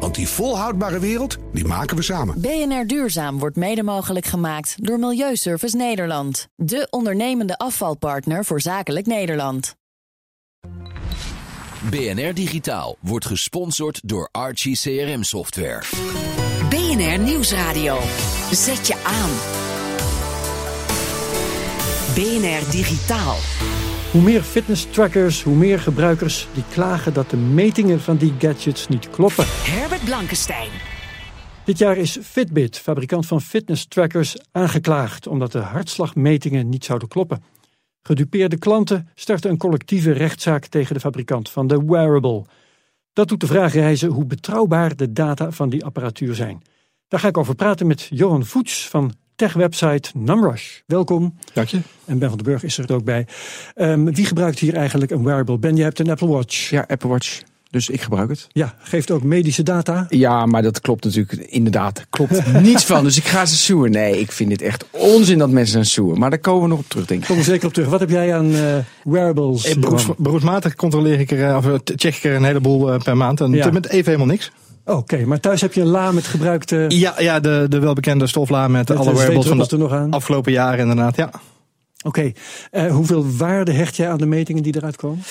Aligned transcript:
Want 0.00 0.14
die 0.14 0.28
volhoudbare 0.28 0.98
wereld, 0.98 1.36
die 1.52 1.64
maken 1.64 1.96
we 1.96 2.02
samen. 2.02 2.40
BNR 2.40 2.86
Duurzaam 2.86 3.38
wordt 3.38 3.56
mede 3.56 3.82
mogelijk 3.82 4.26
gemaakt 4.26 4.74
door 4.86 4.98
Milieuservice 4.98 5.76
Nederland. 5.76 6.48
De 6.56 6.86
ondernemende 6.90 7.58
afvalpartner 7.58 8.44
voor 8.44 8.60
zakelijk 8.60 9.06
Nederland. 9.06 9.76
BNR 11.90 12.34
Digitaal 12.34 12.96
wordt 13.00 13.26
gesponsord 13.26 14.00
door 14.04 14.28
Archie 14.32 14.78
CRM 14.78 15.22
Software. 15.22 15.82
BNR 16.68 17.18
Nieuwsradio. 17.18 17.98
Zet 18.50 18.86
je 18.86 18.96
aan. 19.04 19.30
BNR 22.14 22.70
Digitaal. 22.70 23.36
Hoe 24.14 24.22
meer 24.22 24.42
fitness 24.42 24.86
trackers, 24.90 25.42
hoe 25.42 25.56
meer 25.56 25.80
gebruikers 25.80 26.48
die 26.54 26.64
klagen 26.70 27.14
dat 27.14 27.30
de 27.30 27.36
metingen 27.36 28.00
van 28.00 28.16
die 28.16 28.34
gadgets 28.38 28.88
niet 28.88 29.10
kloppen. 29.10 29.44
Herbert 29.46 30.04
Blankenstein. 30.04 30.68
Dit 31.64 31.78
jaar 31.78 31.96
is 31.96 32.18
Fitbit, 32.22 32.78
fabrikant 32.78 33.26
van 33.26 33.40
fitness 33.40 33.86
trackers, 33.86 34.36
aangeklaagd 34.52 35.26
omdat 35.26 35.52
de 35.52 35.58
hartslagmetingen 35.58 36.68
niet 36.68 36.84
zouden 36.84 37.08
kloppen. 37.08 37.44
Gedupeerde 38.02 38.58
klanten 38.58 39.08
starten 39.14 39.50
een 39.50 39.58
collectieve 39.58 40.12
rechtszaak 40.12 40.66
tegen 40.66 40.94
de 40.94 41.00
fabrikant 41.00 41.50
van 41.50 41.66
de 41.66 41.84
wearable. 41.84 42.44
Dat 43.12 43.28
doet 43.28 43.40
de 43.40 43.46
vraag 43.46 43.72
reizen 43.72 44.08
hoe 44.08 44.24
betrouwbaar 44.24 44.96
de 44.96 45.12
data 45.12 45.50
van 45.50 45.68
die 45.68 45.84
apparatuur 45.84 46.34
zijn. 46.34 46.62
Daar 47.08 47.20
ga 47.20 47.28
ik 47.28 47.38
over 47.38 47.54
praten 47.54 47.86
met 47.86 48.06
Johan 48.10 48.44
Voets 48.44 48.88
van 48.88 49.14
techwebsite 49.36 50.10
Numrush. 50.14 50.78
Welkom. 50.86 51.34
Dank 51.52 51.68
je. 51.68 51.80
En 52.04 52.18
Ben 52.18 52.28
van 52.28 52.38
den 52.38 52.46
Burg 52.46 52.64
is 52.64 52.78
er 52.78 52.94
ook 52.94 53.04
bij. 53.04 53.26
Um, 53.74 54.14
wie 54.14 54.26
gebruikt 54.26 54.58
hier 54.58 54.74
eigenlijk 54.74 55.10
een 55.10 55.24
wearable? 55.24 55.58
Ben, 55.58 55.76
je 55.76 55.82
hebt 55.82 55.98
een 55.98 56.10
Apple 56.10 56.28
Watch. 56.28 56.70
Ja, 56.70 56.84
Apple 56.88 57.08
Watch. 57.08 57.42
Dus 57.74 57.88
ik 57.88 58.00
gebruik 58.00 58.28
het. 58.28 58.46
Ja, 58.52 58.74
geeft 58.78 59.10
ook 59.10 59.22
medische 59.22 59.62
data? 59.62 60.06
Ja, 60.08 60.46
maar 60.46 60.62
dat 60.62 60.80
klopt 60.80 61.04
natuurlijk 61.04 61.32
inderdaad. 61.32 62.06
Klopt 62.10 62.52
niets 62.62 62.84
van. 62.84 63.04
Dus 63.04 63.16
ik 63.16 63.24
ga 63.24 63.46
ze 63.46 63.56
zoeken. 63.56 63.90
Nee, 63.90 64.20
ik 64.20 64.32
vind 64.32 64.50
dit 64.50 64.62
echt 64.62 64.84
onzin 64.90 65.38
dat 65.38 65.50
mensen 65.50 65.72
zijn 65.72 65.84
zoeken. 65.84 66.18
Maar 66.18 66.30
daar 66.30 66.38
komen 66.38 66.62
we 66.62 66.68
nog 66.68 66.78
op 66.78 66.88
terug, 66.88 67.06
denk 67.06 67.28
ik. 67.28 67.36
We 67.36 67.42
zeker 67.42 67.66
op 67.66 67.72
terug. 67.72 67.88
Wat 67.88 68.00
heb 68.00 68.10
jij 68.10 68.34
aan 68.34 68.50
uh, 68.50 68.76
wearables? 69.04 69.64
Eh, 69.64 69.76
beroeps, 69.76 70.06
beroepsmatig 70.16 70.74
controleer 70.74 71.20
ik 71.20 71.30
er, 71.30 71.56
of 71.56 71.64
check 71.84 72.14
ik 72.14 72.24
er 72.24 72.34
een 72.34 72.44
heleboel 72.44 72.94
uh, 72.94 73.00
per 73.00 73.16
maand. 73.16 73.40
En 73.40 73.52
ja. 73.52 73.70
met 73.70 73.88
even 73.88 74.04
helemaal 74.04 74.26
niks. 74.26 74.50
Oké, 74.84 74.98
okay, 74.98 75.22
maar 75.22 75.40
thuis 75.40 75.60
heb 75.60 75.72
je 75.72 75.80
een 75.80 75.86
la 75.86 76.12
met 76.12 76.26
gebruikte... 76.26 76.84
Ja, 76.88 77.14
ja 77.18 77.40
de, 77.40 77.66
de 77.68 77.78
welbekende 77.78 78.26
stofla 78.26 78.68
met, 78.68 78.88
met 78.88 78.98
alle 78.98 79.14
wearables 79.14 79.46
van 79.46 79.58
de 79.58 79.76
nog 79.76 79.92
aan. 79.92 80.10
afgelopen 80.10 80.52
jaren 80.52 80.78
inderdaad, 80.78 81.16
ja. 81.16 81.30
Oké, 82.02 82.32
okay. 82.72 82.86
uh, 82.86 82.92
hoeveel 82.92 83.36
waarde 83.36 83.72
hecht 83.72 83.96
jij 83.96 84.10
aan 84.10 84.18
de 84.18 84.26
metingen 84.26 84.62
die 84.62 84.76
eruit 84.76 84.96
komen? 84.96 85.22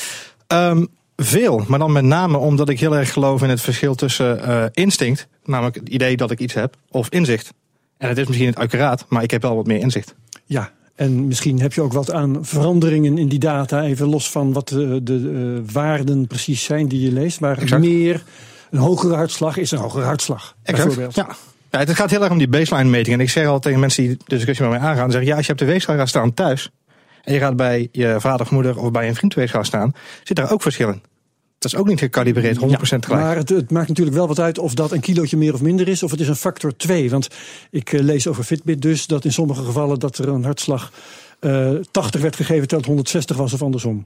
Um, 0.47 0.87
veel, 1.15 1.63
maar 1.67 1.79
dan 1.79 1.91
met 1.91 2.03
name 2.03 2.37
omdat 2.37 2.69
ik 2.69 2.79
heel 2.79 2.95
erg 2.95 3.13
geloof 3.13 3.41
in 3.41 3.49
het 3.49 3.61
verschil 3.61 3.95
tussen 3.95 4.39
uh, 4.39 4.65
instinct, 4.71 5.27
namelijk 5.43 5.75
het 5.75 5.89
idee 5.89 6.17
dat 6.17 6.31
ik 6.31 6.39
iets 6.39 6.53
heb, 6.53 6.75
of 6.89 7.09
inzicht. 7.09 7.53
En 7.97 8.09
het 8.09 8.17
is 8.17 8.27
misschien 8.27 8.47
niet 8.47 8.57
accuraat, 8.57 9.05
maar 9.09 9.23
ik 9.23 9.31
heb 9.31 9.41
wel 9.41 9.55
wat 9.55 9.67
meer 9.67 9.79
inzicht. 9.79 10.15
Ja, 10.45 10.71
en 10.95 11.27
misschien 11.27 11.61
heb 11.61 11.73
je 11.73 11.81
ook 11.81 11.93
wat 11.93 12.11
aan 12.11 12.45
veranderingen 12.45 13.17
in 13.17 13.27
die 13.27 13.39
data, 13.39 13.83
even 13.83 14.07
los 14.07 14.29
van 14.29 14.53
wat 14.53 14.67
de, 14.67 15.03
de 15.03 15.63
waarden 15.71 16.27
precies 16.27 16.63
zijn 16.63 16.87
die 16.87 17.01
je 17.01 17.11
leest, 17.11 17.39
maar 17.39 17.57
exact. 17.57 17.81
meer 17.81 18.23
een 18.73 18.79
hogere 18.79 19.15
hartslag 19.15 19.57
is 19.57 19.71
een 19.71 19.77
hogere 19.77 20.05
hartslag. 20.05 20.55
Exact. 20.63 20.87
Bijvoorbeeld. 20.87 21.15
Ja. 21.15 21.35
ja. 21.71 21.79
Het 21.79 21.89
gaat 21.89 22.09
heel 22.09 22.21
erg 22.21 22.31
om 22.31 22.37
die 22.37 22.47
baseline 22.47 22.89
meting. 22.89 23.15
En 23.15 23.21
ik 23.21 23.29
zeg 23.29 23.47
al 23.47 23.59
tegen 23.59 23.79
mensen 23.79 24.03
die 24.03 24.17
de 24.17 24.23
discussie 24.25 24.67
met 24.67 24.79
mij 24.79 24.89
aangaan, 24.89 25.11
zeggen 25.11 25.29
ja, 25.29 25.35
als 25.35 25.45
je 25.45 25.51
op 25.51 25.57
de 25.57 25.65
weegschaal 25.65 25.95
gaat 25.95 26.09
staan 26.09 26.33
thuis, 26.33 26.71
en 27.23 27.33
je 27.33 27.39
gaat 27.39 27.55
bij 27.55 27.89
je 27.91 28.15
vader 28.19 28.41
of 28.41 28.51
moeder 28.51 28.79
of 28.79 28.91
bij 28.91 29.07
een 29.07 29.15
vriend 29.15 29.33
weegschaal 29.33 29.63
staan, 29.63 29.93
zit 30.23 30.37
daar 30.37 30.51
ook 30.51 30.61
verschil 30.61 30.89
in. 30.89 31.01
Dat 31.57 31.73
is 31.73 31.79
ook 31.79 31.87
niet 31.87 31.99
gecalibreerd 31.99 32.57
100% 32.57 32.59
ja, 32.59 32.77
gelijk. 32.77 33.07
Maar 33.07 33.35
het, 33.35 33.49
het, 33.49 33.71
maakt 33.71 33.87
natuurlijk 33.87 34.17
wel 34.17 34.27
wat 34.27 34.39
uit 34.39 34.59
of 34.59 34.73
dat 34.73 34.91
een 34.91 34.99
kilootje 34.99 35.37
meer 35.37 35.53
of 35.53 35.61
minder 35.61 35.87
is. 35.87 36.03
Of 36.03 36.11
het 36.11 36.19
is 36.19 36.27
een 36.27 36.35
factor 36.35 36.75
2. 36.75 37.09
Want 37.09 37.27
ik 37.69 37.91
uh, 37.91 38.01
lees 38.01 38.27
over 38.27 38.43
Fitbit 38.43 38.81
dus 38.81 39.07
dat 39.07 39.25
in 39.25 39.31
sommige 39.31 39.63
gevallen 39.63 39.99
dat 39.99 40.17
er 40.17 40.27
een 40.27 40.43
hartslag 40.43 40.91
uh, 41.45 41.69
80 41.91 42.21
werd 42.21 42.35
gegeven 42.35 42.61
terwijl 42.61 42.81
het 42.81 42.89
160 42.89 43.37
was 43.37 43.53
of 43.53 43.61
andersom. 43.61 44.05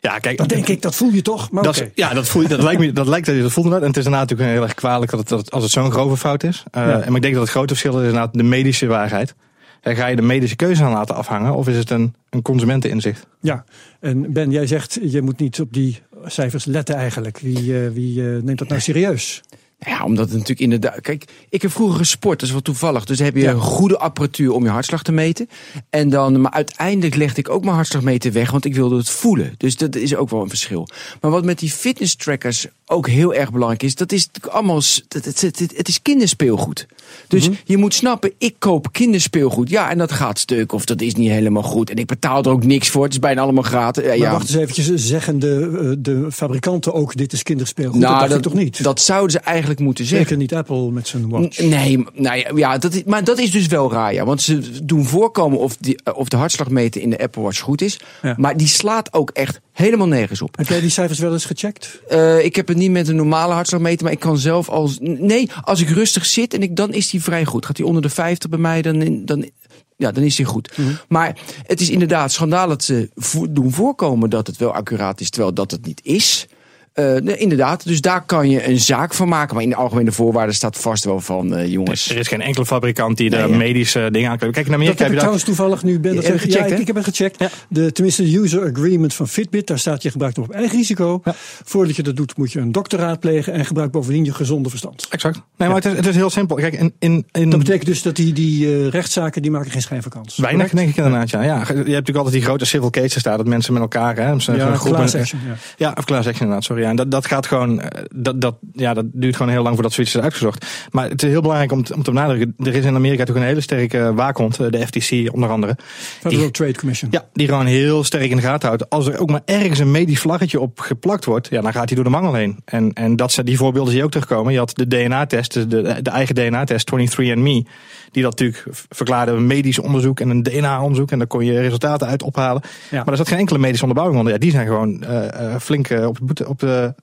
Ja, 0.00 0.18
kijk, 0.18 0.38
dat 0.38 0.48
denk 0.48 0.68
ik, 0.68 0.82
dat 0.82 0.94
voel 0.94 1.12
je 1.12 1.22
toch? 1.22 1.50
Maar 1.50 1.62
dat, 1.62 1.76
okay. 1.76 1.92
Ja, 1.94 2.14
dat 2.14 2.28
voel 2.28 2.42
je. 2.42 2.48
Dat 2.48 2.62
lijkt 2.62 2.80
me, 2.80 2.92
dat 2.92 3.06
lijkt 3.06 3.26
dat 3.26 3.34
je 3.34 3.42
dat 3.42 3.52
voelt. 3.52 3.72
En 3.72 3.82
het 3.82 3.96
is 3.96 4.06
natuurlijk 4.06 4.50
heel 4.50 4.62
erg 4.62 4.74
kwalijk 4.74 5.10
dat 5.10 5.20
het, 5.20 5.28
dat, 5.28 5.50
als 5.50 5.62
het 5.62 5.72
zo'n 5.72 5.90
grove 5.90 6.16
fout 6.16 6.42
is. 6.42 6.64
Uh, 6.76 6.82
ja. 6.82 7.00
En 7.00 7.14
ik 7.14 7.22
denk 7.22 7.34
dat 7.34 7.42
het 7.42 7.52
grote 7.52 7.74
verschil 7.74 7.92
is 7.92 8.06
inderdaad 8.06 8.32
de 8.32 8.42
medische 8.42 8.86
waarheid. 8.86 9.34
En 9.80 9.96
ga 9.96 10.06
je 10.06 10.16
de 10.16 10.22
medische 10.22 10.56
keuze 10.56 10.84
aan 10.84 10.92
laten 10.92 11.14
afhangen 11.14 11.54
of 11.54 11.68
is 11.68 11.76
het 11.76 11.90
een, 11.90 12.14
een 12.30 12.42
consumenteninzicht? 12.42 13.26
Ja, 13.40 13.64
en 14.00 14.32
Ben, 14.32 14.50
jij 14.50 14.66
zegt 14.66 14.98
je 15.02 15.22
moet 15.22 15.38
niet 15.38 15.60
op 15.60 15.72
die 15.72 16.02
cijfers 16.24 16.64
letten 16.64 16.94
eigenlijk. 16.94 17.38
Wie, 17.38 17.64
uh, 17.64 17.90
wie 17.90 18.20
uh, 18.20 18.42
neemt 18.42 18.58
dat 18.58 18.68
nou 18.68 18.80
serieus? 18.80 19.42
Ja, 19.50 19.58
omdat 20.04 20.24
het 20.24 20.32
natuurlijk 20.32 20.60
inderdaad. 20.60 21.00
Kijk, 21.00 21.24
ik 21.48 21.62
heb 21.62 21.70
vroeger 21.70 21.98
gesport, 21.98 22.38
dat 22.38 22.48
is 22.48 22.54
wel 22.54 22.62
toevallig. 22.62 23.04
Dus 23.04 23.18
heb 23.18 23.34
je 23.34 23.42
ja. 23.42 23.50
een 23.50 23.60
goede 23.60 23.98
apparatuur 23.98 24.52
om 24.52 24.64
je 24.64 24.70
hartslag 24.70 25.02
te 25.02 25.12
meten. 25.12 25.48
En 25.90 26.08
dan, 26.08 26.40
maar 26.40 26.52
uiteindelijk 26.52 27.14
legde 27.14 27.40
ik 27.40 27.48
ook 27.48 27.62
mijn 27.64 27.74
hartslagmeter 27.74 28.32
weg, 28.32 28.50
want 28.50 28.64
ik 28.64 28.74
wilde 28.74 28.96
het 28.96 29.10
voelen. 29.10 29.54
Dus 29.56 29.76
dat 29.76 29.96
is 29.96 30.14
ook 30.14 30.30
wel 30.30 30.42
een 30.42 30.48
verschil. 30.48 30.88
Maar 31.20 31.30
wat 31.30 31.44
met 31.44 31.58
die 31.58 31.70
fitness 31.70 32.16
trackers 32.16 32.66
ook 32.94 33.08
heel 33.08 33.34
erg 33.34 33.52
belangrijk 33.52 33.82
is, 33.82 33.94
dat 33.94 34.12
is 34.12 34.28
allemaal. 34.50 34.76
Het, 35.08 35.24
het, 35.24 35.40
het, 35.40 35.72
het 35.76 35.88
is 35.88 36.02
kinderspeelgoed. 36.02 36.86
Dus 37.28 37.48
mm 37.48 37.54
-hmm. 37.54 37.62
je 37.64 37.76
moet 37.76 37.94
snappen, 37.94 38.32
ik 38.38 38.54
koop 38.58 38.92
kinderspeelgoed. 38.92 39.70
Ja, 39.70 39.90
en 39.90 39.98
dat 39.98 40.12
gaat 40.12 40.38
stuk 40.38 40.72
of 40.72 40.84
dat 40.84 41.00
is 41.00 41.14
niet 41.14 41.30
helemaal 41.30 41.62
goed. 41.62 41.90
En 41.90 41.96
ik 41.96 42.06
betaal 42.06 42.42
er 42.42 42.50
ook 42.50 42.64
niks 42.64 42.88
voor. 42.88 43.02
Het 43.02 43.12
is 43.12 43.18
bijna 43.18 43.40
allemaal 43.40 43.62
gratis. 43.62 44.04
Maar 44.04 44.16
ja. 44.16 44.30
wacht 44.30 44.48
eens 44.48 44.56
eventjes, 44.56 45.06
zeggen 45.06 45.38
de, 45.38 45.96
de 45.98 46.26
fabrikanten 46.32 46.94
ook 46.94 47.16
dit 47.16 47.32
is 47.32 47.42
kinderspeelgoed? 47.42 48.00
Nou, 48.00 48.20
dat, 48.20 48.28
dat 48.30 48.42
toch 48.42 48.54
niet? 48.54 48.82
Dat 48.82 49.00
zouden 49.00 49.30
ze 49.30 49.38
eigenlijk 49.38 49.80
moeten 49.80 50.04
zeggen. 50.04 50.26
Zeker 50.26 50.40
niet 50.40 50.54
Apple 50.54 50.90
met 50.90 51.08
zijn 51.08 51.28
watch. 51.28 51.58
Nee, 51.58 52.04
nou 52.14 52.58
ja, 52.58 52.78
dat 52.78 52.94
is, 52.94 53.02
maar 53.04 53.24
dat 53.24 53.38
is 53.38 53.50
dus 53.50 53.66
wel 53.66 53.92
raar. 53.92 54.14
Ja, 54.14 54.24
want 54.24 54.42
ze 54.42 54.84
doen 54.84 55.04
voorkomen 55.04 55.58
of, 55.58 55.76
die, 55.76 56.14
of 56.14 56.28
de 56.28 56.36
hartslagmeter 56.36 57.00
in 57.00 57.10
de 57.10 57.18
Apple 57.18 57.42
Watch 57.42 57.60
goed 57.60 57.82
is. 57.82 58.00
Ja. 58.22 58.34
Maar 58.38 58.56
die 58.56 58.68
slaat 58.68 59.12
ook 59.12 59.30
echt 59.30 59.60
helemaal 59.72 60.06
nergens 60.06 60.42
op. 60.42 60.56
Heb 60.56 60.68
jij 60.68 60.80
die 60.80 60.90
cijfers 60.90 61.18
wel 61.18 61.32
eens 61.32 61.44
gecheckt? 61.44 62.00
Uh, 62.10 62.44
ik 62.44 62.56
heb 62.56 62.68
het 62.68 62.76
niet 62.76 62.83
met 62.90 63.08
een 63.08 63.16
normale 63.16 63.52
hartslagmeter, 63.52 64.04
maar 64.04 64.12
ik 64.12 64.20
kan 64.20 64.38
zelf 64.38 64.68
als. 64.68 64.98
Nee, 65.00 65.50
als 65.62 65.80
ik 65.80 65.88
rustig 65.88 66.26
zit 66.26 66.54
en 66.54 66.62
ik, 66.62 66.76
dan 66.76 66.92
is 66.92 67.10
die 67.10 67.22
vrij 67.22 67.44
goed. 67.44 67.66
Gaat 67.66 67.76
die 67.76 67.86
onder 67.86 68.02
de 68.02 68.08
50 68.08 68.50
bij 68.50 68.58
mij, 68.58 68.82
dan, 68.82 69.24
dan, 69.24 69.50
ja, 69.96 70.12
dan 70.12 70.22
is 70.22 70.36
die 70.36 70.46
goed. 70.46 70.76
Mm 70.76 70.84
-hmm. 70.84 70.98
Maar 71.08 71.38
het 71.66 71.80
is 71.80 71.90
inderdaad 71.90 72.32
schandaal 72.32 72.68
dat 72.68 72.84
ze 72.84 73.10
doen 73.50 73.72
voorkomen 73.72 74.30
dat 74.30 74.46
het 74.46 74.56
wel 74.56 74.74
accuraat 74.74 75.20
is, 75.20 75.30
terwijl 75.30 75.54
dat 75.54 75.70
het 75.70 75.86
niet 75.86 76.00
is. 76.04 76.46
Uh, 76.94 77.20
nee, 77.20 77.36
inderdaad, 77.36 77.86
dus 77.86 78.00
daar 78.00 78.22
kan 78.24 78.50
je 78.50 78.68
een 78.68 78.80
zaak 78.80 79.14
van 79.14 79.28
maken. 79.28 79.54
Maar 79.54 79.62
in 79.62 79.70
de 79.70 79.76
algemene 79.76 80.12
voorwaarden 80.12 80.54
staat 80.54 80.78
vast 80.78 81.04
wel 81.04 81.20
van 81.20 81.58
uh, 81.58 81.66
jongens. 81.66 82.10
Er 82.10 82.16
is 82.16 82.28
geen 82.28 82.40
enkele 82.40 82.66
fabrikant 82.66 83.16
die 83.16 83.30
de 83.30 83.36
nee, 83.36 83.48
ja. 83.48 83.56
medische 83.56 84.08
dingen 84.12 84.30
aan 84.30 84.38
kan. 84.38 84.50
Kijk, 84.50 84.66
in 84.66 84.72
Amerika 84.72 84.90
dat 84.90 84.98
heb 84.98 85.08
je 85.08 85.12
ik 85.12 85.18
trouwens 85.18 85.44
toevallig 85.44 85.82
nu 85.82 86.00
ben 86.00 86.14
dat 86.14 86.26
je 86.26 86.32
gecheckt, 86.32 86.52
ja, 86.52 86.64
ik, 86.64 86.78
ik, 86.78 86.86
heb 86.86 86.96
het 86.96 87.04
gecheckt. 87.04 87.38
Ja. 87.38 87.48
De, 87.68 87.92
tenminste, 87.92 88.22
de 88.22 88.38
user 88.38 88.72
agreement 88.72 89.14
van 89.14 89.28
Fitbit, 89.28 89.66
daar 89.66 89.78
staat 89.78 90.02
je 90.02 90.10
gebruikt 90.10 90.38
op 90.38 90.50
eigen 90.50 90.76
risico. 90.76 91.20
Ja. 91.24 91.34
Voordat 91.64 91.96
je 91.96 92.02
dat 92.02 92.16
doet, 92.16 92.36
moet 92.36 92.52
je 92.52 92.60
een 92.60 92.72
dokter 92.72 92.98
raadplegen 92.98 93.52
en 93.52 93.64
gebruik 93.64 93.90
bovendien 93.90 94.24
je 94.24 94.34
gezonde 94.34 94.68
verstand. 94.68 95.06
Exact. 95.10 95.40
Nee, 95.56 95.68
maar 95.68 95.76
het 95.76 95.86
is, 95.86 95.96
het, 95.96 96.06
is, 96.06 96.16
heel 96.16 96.30
simpel. 96.30 96.56
Kijk, 96.56 96.74
in, 96.74 96.94
in, 96.98 97.26
in... 97.32 97.50
Dat 97.50 97.58
betekent 97.58 97.86
dus 97.86 98.02
dat 98.02 98.16
die, 98.16 98.32
die 98.32 98.66
uh, 98.66 98.88
rechtszaken 98.88 99.42
die 99.42 99.50
maken 99.50 99.70
geen 99.70 99.82
schijn 99.82 100.02
van 100.02 100.10
kans. 100.10 100.36
Weinig, 100.36 100.70
denk 100.70 100.88
ik 100.88 100.96
inderdaad. 100.96 101.30
Ja. 101.30 101.42
ja. 101.42 101.58
Je 101.58 101.74
hebt 101.74 101.86
natuurlijk 101.86 102.16
altijd 102.16 102.34
die 102.34 102.44
grote 102.44 102.64
civil 102.64 102.90
cases 102.90 103.22
daar, 103.22 103.36
dat 103.36 103.46
mensen 103.46 103.72
met 103.72 103.82
elkaar, 103.82 104.16
hè, 104.16 104.30
ja, 104.30 104.76
class 104.78 105.14
action. 105.14 105.40
Ja, 105.46 105.54
ja 105.76 105.94
of 105.96 106.04
class 106.04 106.26
action 106.26 106.42
inderdaad. 106.42 106.64
Sorry. 106.64 106.83
Ja. 106.84 106.90
En 106.90 106.96
dat, 106.96 107.10
dat 107.10 107.26
gaat 107.26 107.46
gewoon 107.46 107.82
dat, 108.14 108.40
dat, 108.40 108.56
ja, 108.72 108.94
dat 108.94 109.04
duurt 109.12 109.36
gewoon 109.36 109.52
heel 109.52 109.62
lang 109.62 109.74
voordat 109.74 109.92
zoiets 109.92 110.14
is 110.14 110.22
uitgezocht. 110.22 110.66
Maar 110.90 111.08
het 111.08 111.22
is 111.22 111.30
heel 111.30 111.40
belangrijk 111.40 111.72
om, 111.72 111.84
te, 111.84 111.94
om 111.94 112.02
te 112.02 112.10
benadrukken. 112.10 112.54
Er 112.58 112.74
is 112.74 112.84
in 112.84 112.94
Amerika 112.94 113.24
toch 113.24 113.36
een 113.36 113.42
hele 113.42 113.60
sterke 113.60 114.14
waakhond, 114.14 114.56
de 114.56 114.86
FTC 114.86 115.34
onder 115.34 115.50
andere. 115.50 115.76
Federal 116.20 116.44
die, 116.44 116.50
Trade 116.50 116.78
Commission. 116.78 117.10
Ja, 117.10 117.28
die 117.32 117.48
gewoon 117.48 117.66
heel 117.66 118.04
sterk 118.04 118.30
in 118.30 118.36
de 118.36 118.42
gaten 118.42 118.68
houdt. 118.68 118.90
Als 118.90 119.06
er 119.06 119.18
ook 119.18 119.30
maar 119.30 119.42
ergens 119.44 119.78
een 119.78 119.90
medisch 119.90 120.20
vlaggetje 120.20 120.60
op 120.60 120.80
geplakt 120.80 121.24
wordt, 121.24 121.48
ja, 121.50 121.60
dan 121.60 121.72
gaat 121.72 121.86
hij 121.86 121.94
door 121.94 122.04
de 122.04 122.10
mangel 122.10 122.34
heen. 122.34 122.56
En, 122.64 122.92
en 122.92 123.16
dat 123.16 123.32
zijn 123.32 123.46
die 123.46 123.56
voorbeelden 123.56 123.94
je 123.94 124.04
ook 124.04 124.10
terugkomen. 124.10 124.52
Je 124.52 124.58
had 124.58 124.76
de 124.76 124.88
DNA-test, 124.88 125.52
de, 125.52 126.02
de 126.02 126.10
eigen 126.10 126.34
DNA-test, 126.34 126.90
23andMe. 126.90 127.68
Die 128.14 128.22
dat 128.22 128.38
natuurlijk 128.38 128.76
verklaarde 128.88 129.32
een 129.32 129.46
medisch 129.46 129.78
onderzoek 129.78 130.20
en 130.20 130.30
een 130.30 130.42
DNA-onderzoek. 130.42 131.10
En 131.10 131.18
daar 131.18 131.26
kon 131.26 131.44
je 131.44 131.60
resultaten 131.60 132.06
uit 132.06 132.22
ophalen. 132.22 132.62
Ja. 132.90 132.98
Maar 132.98 133.08
er 133.08 133.16
zat 133.16 133.28
geen 133.28 133.38
enkele 133.38 133.58
medische 133.58 133.82
onderbouwing 133.82 134.18
onder. 134.18 134.32
Ja, 134.34 134.40
die 134.40 134.50
zijn 134.50 134.66
gewoon 134.66 135.04
uh, 135.04 135.24
uh, 135.40 135.56
flink 135.60 135.90
uh, 135.90 136.06
op, 136.06 136.18
boete, 136.22 136.48
op 136.48 136.58
de, 136.58 136.94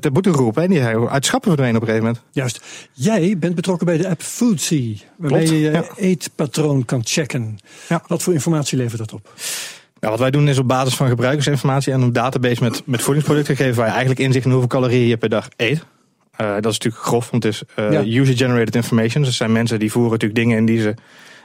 de 0.00 0.10
boete 0.10 0.32
geroepen. 0.32 0.62
En 0.62 0.70
die 0.70 0.78
zijn 0.78 1.08
uit 1.08 1.26
schappen 1.26 1.50
verdwenen 1.50 1.76
op 1.76 1.82
een 1.82 1.88
gegeven 1.88 2.08
moment. 2.08 2.24
Juist. 2.32 2.60
Jij 2.92 3.38
bent 3.38 3.54
betrokken 3.54 3.86
bij 3.86 3.96
de 3.96 4.08
app 4.08 4.22
Foodsy. 4.22 4.98
Klopt, 5.22 5.48
je 5.48 5.60
je 5.60 5.70
ja. 5.70 5.84
eetpatroon 5.96 6.84
kan 6.84 7.00
checken. 7.04 7.58
Ja. 7.88 8.02
Wat 8.06 8.22
voor 8.22 8.32
informatie 8.32 8.78
levert 8.78 8.98
dat 8.98 9.12
op? 9.12 9.32
Nou, 10.04 10.16
wat 10.16 10.20
wij 10.20 10.30
doen 10.30 10.48
is 10.48 10.58
op 10.58 10.68
basis 10.68 10.94
van 10.94 11.08
gebruikersinformatie 11.08 11.92
en 11.92 12.00
een 12.00 12.12
database 12.12 12.62
met, 12.62 12.82
met 12.86 13.02
voedingsproducten 13.02 13.56
geven 13.56 13.76
wij 13.76 13.88
eigenlijk 13.88 14.20
inzicht 14.20 14.44
in 14.44 14.50
hoeveel 14.50 14.68
calorieën 14.68 15.06
je 15.06 15.16
per 15.16 15.28
dag 15.28 15.48
eet. 15.56 15.84
Uh, 16.40 16.54
dat 16.54 16.72
is 16.72 16.78
natuurlijk 16.78 17.04
grof, 17.04 17.30
want 17.30 17.42
het 17.42 17.52
is 17.52 17.62
Ja. 17.76 18.04
user-generated 18.20 18.74
information. 18.74 19.22
Dus 19.22 19.30
er 19.30 19.36
zijn 19.36 19.52
mensen 19.52 19.78
die 19.78 19.90
voeren 19.90 20.10
natuurlijk 20.12 20.40
dingen 20.40 20.56
in 20.56 20.66
die 20.66 20.80
ze 20.80 20.94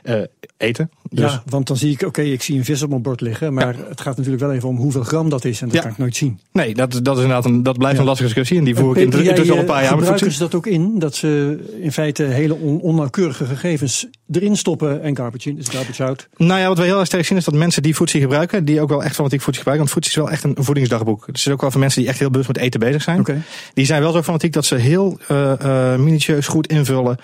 uh, 0.04 0.16
eten. 0.58 0.90
Dus 1.10 1.32
Ja, 1.32 1.44
want 1.46 1.68
dan 1.68 1.78
zie 1.78 1.92
ik, 1.92 2.02
oké, 2.02 2.22
ik 2.22 2.42
zie 2.42 2.58
een 2.58 2.66
vis 2.66 2.82
op 2.84 2.90
mijn 2.90 3.02
bord 3.02 3.22
liggen. 3.22 3.54
Maar 3.54 3.76
het 3.90 4.02
gaat 4.02 4.18
natuurlijk 4.18 4.44
wel 4.44 4.54
even 4.54 4.70
om 4.70 4.78
hoeveel 4.78 5.04
gram 5.04 5.30
dat 5.30 5.46
is. 5.46 5.62
En 5.62 5.68
dat 5.68 5.76
Ja. 5.76 5.82
kan 5.82 5.92
ik 5.92 5.98
nooit 5.98 6.16
zien. 6.16 6.40
nee, 6.52 6.74
dat, 6.74 7.00
dat 7.04 7.16
is 7.18 7.22
inderdaad 7.22 7.46
een, 7.46 7.64
dat 7.64 7.78
blijft 7.78 7.96
Ja. 7.96 8.02
een 8.02 8.08
lastige 8.08 8.30
discussie. 8.30 8.58
En 8.58 8.64
die 8.64 8.76
voer 8.76 8.98
ik 8.98 9.10
Peter, 9.10 9.26
intussen 9.26 9.54
al 9.54 9.60
een 9.60 9.66
paar 9.66 9.76
eh, 9.82 9.84
jaar 9.90 9.98
gebruiken 9.98 10.32
ze 10.32 10.40
dat 10.40 10.56
ook 10.56 10.68
in? 10.68 11.00
Dat 11.00 11.16
ze 11.16 11.60
in 11.82 11.92
feite 11.92 12.24
hele 12.24 12.56
on 12.56 12.80
onnauwkeurige 12.82 13.46
gegevens 13.46 14.08
erin 14.32 14.56
stoppen 14.58 15.02
en 15.02 15.16
garbage 15.16 15.50
in, 15.50 15.56
dus 15.56 15.68
garbage 15.70 16.04
out. 16.04 16.28
Nou 16.38 16.60
ja, 16.60 16.68
wat 16.68 16.78
we 16.78 16.84
heel 16.84 16.98
erg 16.98 17.06
sterk 17.08 17.26
zien 17.26 17.38
is 17.38 17.44
dat 17.46 17.54
mensen 17.54 17.82
die 17.84 17.96
voedsel 17.96 18.20
gebruiken, 18.20 18.66
die 18.66 18.82
ook 18.82 18.90
wel 18.90 19.04
echt 19.04 19.16
fanatiek 19.16 19.42
voedsel 19.42 19.64
gebruiken. 19.64 19.88
Want 19.94 20.06
voedsel 20.06 20.24
is 20.26 20.30
wel 20.30 20.52
echt 20.52 20.58
een 20.58 20.64
voedingsdagboek. 20.66 21.20
Dus 21.20 21.38
het 21.38 21.46
is 21.48 21.54
ook 21.54 21.62
wel 21.62 21.72
voor 21.72 21.80
mensen 21.80 22.00
die 22.02 22.10
echt 22.10 22.20
heel 22.20 22.30
bewust 22.30 22.48
met 22.48 22.58
eten 22.58 22.80
bezig 22.80 23.02
zijn. 23.02 23.20
Oké. 23.20 23.42
Die 23.74 23.86
zijn 23.86 24.02
wel 24.02 24.12
zo 24.12 24.22
fanatiek 24.24 24.54
dat 24.54 24.66
ze 24.66 24.76
heel 24.76 25.20
eh 25.28 25.94
eh, 25.94 26.00
minutieus 26.00 26.48
goed 26.48 26.68
invullen. 26.68 27.18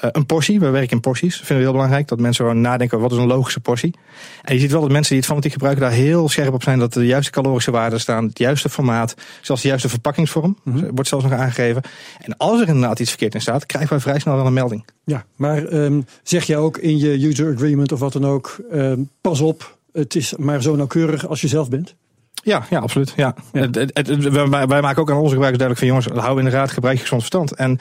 Eh, 0.00 0.10
een 0.12 0.26
portie, 0.26 0.60
we 0.60 0.70
werken 0.70 0.90
in 0.90 1.00
porties. 1.00 1.36
Dat 1.36 1.46
vinden 1.46 1.56
we 1.56 1.62
heel 1.62 1.72
belangrijk. 1.72 2.08
Dat 2.08 2.20
mensen 2.20 2.44
gewoon 2.44 2.60
nadenken, 2.60 3.00
wat 3.00 3.12
is 3.12 3.18
een 3.18 3.26
logische 3.26 3.60
portie? 3.60 3.94
En 4.42 4.54
je 4.54 4.60
ziet 4.60 4.70
wel 4.70 4.80
dat 4.80 4.90
mensen 4.90 5.08
die 5.08 5.18
het 5.18 5.28
fanatiek 5.28 5.52
gebruiken 5.52 5.82
daar 5.82 5.92
heel 5.92 6.28
scherp 6.28 6.52
op 6.54 6.62
zijn. 6.62 6.78
Dat 6.78 6.92
de 6.92 7.06
juiste 7.06 7.30
calorische 7.30 7.70
waarden 7.70 8.00
staan, 8.00 8.24
het 8.24 8.38
juiste 8.38 8.68
formaat. 8.68 9.14
Zelfs 9.40 9.62
de 9.62 9.68
juiste 9.68 9.88
verpakkingsvorm. 9.88 10.56
Wordt 10.64 11.08
zelfs 11.08 11.24
nog 11.24 11.34
aangegeven. 11.34 11.82
En 12.20 12.36
als 12.36 12.60
er 12.60 12.68
inderdaad 12.68 13.00
iets 13.00 13.10
verkeerd 13.10 13.34
in 13.34 13.40
staat, 13.40 13.66
krijgen 13.66 13.90
wij 13.90 14.00
vrij 14.00 14.18
snel 14.18 14.36
wel 14.36 14.46
een 14.46 14.52
melding. 14.52 14.84
Ja, 15.04 15.24
maar 15.36 15.64
ehm, 15.64 16.00
zeg 16.22 16.44
je 16.44 16.56
ook 16.56 16.78
in 16.78 16.98
je 16.98 17.26
user 17.26 17.54
agreement 17.54 17.92
of 17.92 17.98
wat 17.98 18.12
dan 18.12 18.26
ook, 18.26 18.60
ehm, 18.70 19.00
pas 19.20 19.40
op, 19.40 19.78
het 19.92 20.14
is 20.14 20.34
maar 20.36 20.62
zo 20.62 20.76
nauwkeurig 20.76 21.26
als 21.26 21.40
je 21.40 21.48
zelf 21.48 21.68
bent? 21.68 21.94
Ja, 22.42 22.66
ja, 22.70 22.78
absoluut. 22.78 23.12
Ja. 23.16 23.34
Ja. 23.52 23.60
Het, 23.60 23.74
het, 23.74 23.96
het- 24.06 24.28
wij, 24.28 24.48
wij 24.66 24.80
maken 24.80 25.02
ook 25.02 25.10
aan 25.10 25.16
onze 25.16 25.32
gebruikers 25.34 25.62
duidelijk 25.62 25.78
van 25.78 25.86
jongens, 25.86 26.24
hou 26.26 26.38
in 26.38 26.44
de 26.44 26.50
raad, 26.50 26.70
gebruik 26.70 26.96
je 26.96 27.02
gezond 27.02 27.20
verstand. 27.20 27.54
En 27.54 27.78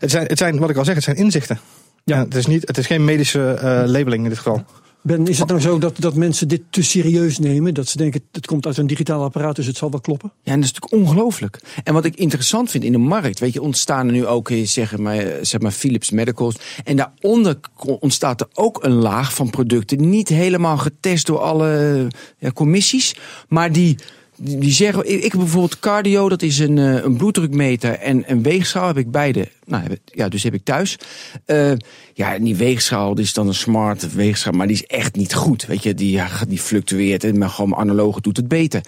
het 0.00 0.10
zijn, 0.10 0.26
het 0.26 0.38
zijn, 0.38 0.58
wat 0.58 0.70
ik 0.70 0.76
al 0.76 0.84
zeg, 0.84 0.94
het 0.94 1.04
zijn 1.04 1.16
inzichten. 1.16 1.58
Ja. 2.04 2.16
Ja. 2.16 2.22
het, 2.24 2.34
is 2.34 2.46
niet, 2.46 2.66
het 2.66 2.78
is 2.78 2.86
geen 2.86 3.04
medische 3.04 3.50
eh, 3.52 3.82
labeling 3.86 4.22
in 4.22 4.28
dit 4.28 4.38
geval. 4.38 4.64
Ben, 5.02 5.26
is 5.26 5.38
het 5.38 5.48
nou 5.48 5.60
zo 5.60 5.78
dat, 5.78 5.94
dat 5.98 6.14
mensen 6.14 6.48
dit 6.48 6.62
te 6.70 6.82
serieus 6.82 7.38
nemen? 7.38 7.74
Dat 7.74 7.88
ze 7.88 7.96
denken, 7.96 8.22
het 8.32 8.46
komt 8.46 8.66
uit 8.66 8.76
een 8.76 8.86
digitaal 8.86 9.22
apparaat, 9.22 9.56
dus 9.56 9.66
het 9.66 9.76
zal 9.76 9.90
wel 9.90 10.00
kloppen? 10.00 10.32
Ja, 10.42 10.52
en 10.52 10.60
dat 10.60 10.68
is 10.68 10.74
natuurlijk 10.74 11.08
ongelooflijk. 11.08 11.60
En 11.84 11.94
wat 11.94 12.04
ik 12.04 12.16
interessant 12.16 12.70
vind 12.70 12.84
in 12.84 12.92
de 12.92 12.98
markt, 12.98 13.38
weet 13.38 13.52
je, 13.52 13.62
ontstaan 13.62 14.06
er 14.06 14.12
nu 14.12 14.26
ook, 14.26 14.50
eh, 14.50 14.66
zeg 14.66 14.96
maar, 14.96 15.16
eh, 15.16 15.32
zeg 15.42 15.60
maar 15.60 15.70
Philips 15.70 16.10
Medicals. 16.10 16.54
En 16.84 16.96
daaronder 16.96 17.58
ontstaat 18.00 18.40
er 18.40 18.48
ook 18.54 18.84
een 18.84 18.92
laag 18.92 19.34
van 19.34 19.50
producten, 19.50 20.10
niet 20.10 20.28
helemaal 20.28 20.78
getest 20.78 21.26
door 21.26 21.38
alle 21.38 22.06
ja, 22.38 22.50
commissies, 22.50 23.14
maar 23.48 23.72
die. 23.72 23.96
Die 24.40 24.72
zeggen, 24.72 25.12
ik 25.12 25.32
heb 25.32 25.40
bijvoorbeeld 25.40 25.80
cardio, 25.80 26.28
dat 26.28 26.42
is 26.42 26.58
een, 26.58 26.78
eh, 26.78 27.04
een 27.04 27.16
bloeddrukmeter 27.16 27.98
en 27.98 28.24
een 28.26 28.42
weegschaal, 28.42 28.86
heb 28.86 28.96
ik 28.96 29.10
beide. 29.10 29.48
Nou, 29.64 29.84
ja, 30.04 30.28
dus 30.28 30.42
heb 30.42 30.54
ik 30.54 30.64
thuis. 30.64 30.98
Eh, 31.44 31.72
ja, 32.14 32.34
en 32.34 32.44
die 32.44 32.56
weegschaal, 32.56 33.14
die 33.14 33.24
is 33.24 33.32
dan 33.32 33.48
een 33.48 33.54
smart 33.54 34.14
weegschaal, 34.14 34.52
maar 34.52 34.66
die 34.66 34.76
is 34.76 34.86
echt 34.86 35.16
niet 35.16 35.34
goed. 35.34 35.66
Weet 35.66 35.82
je, 35.82 35.94
die, 35.94 36.20
die 36.48 36.58
fluctueert 36.58 37.24
en 37.24 37.38
maar 37.38 37.48
gewoon 37.48 37.74
analoge 37.74 38.20
doet 38.20 38.36
het 38.36 38.48
beter. 38.48 38.80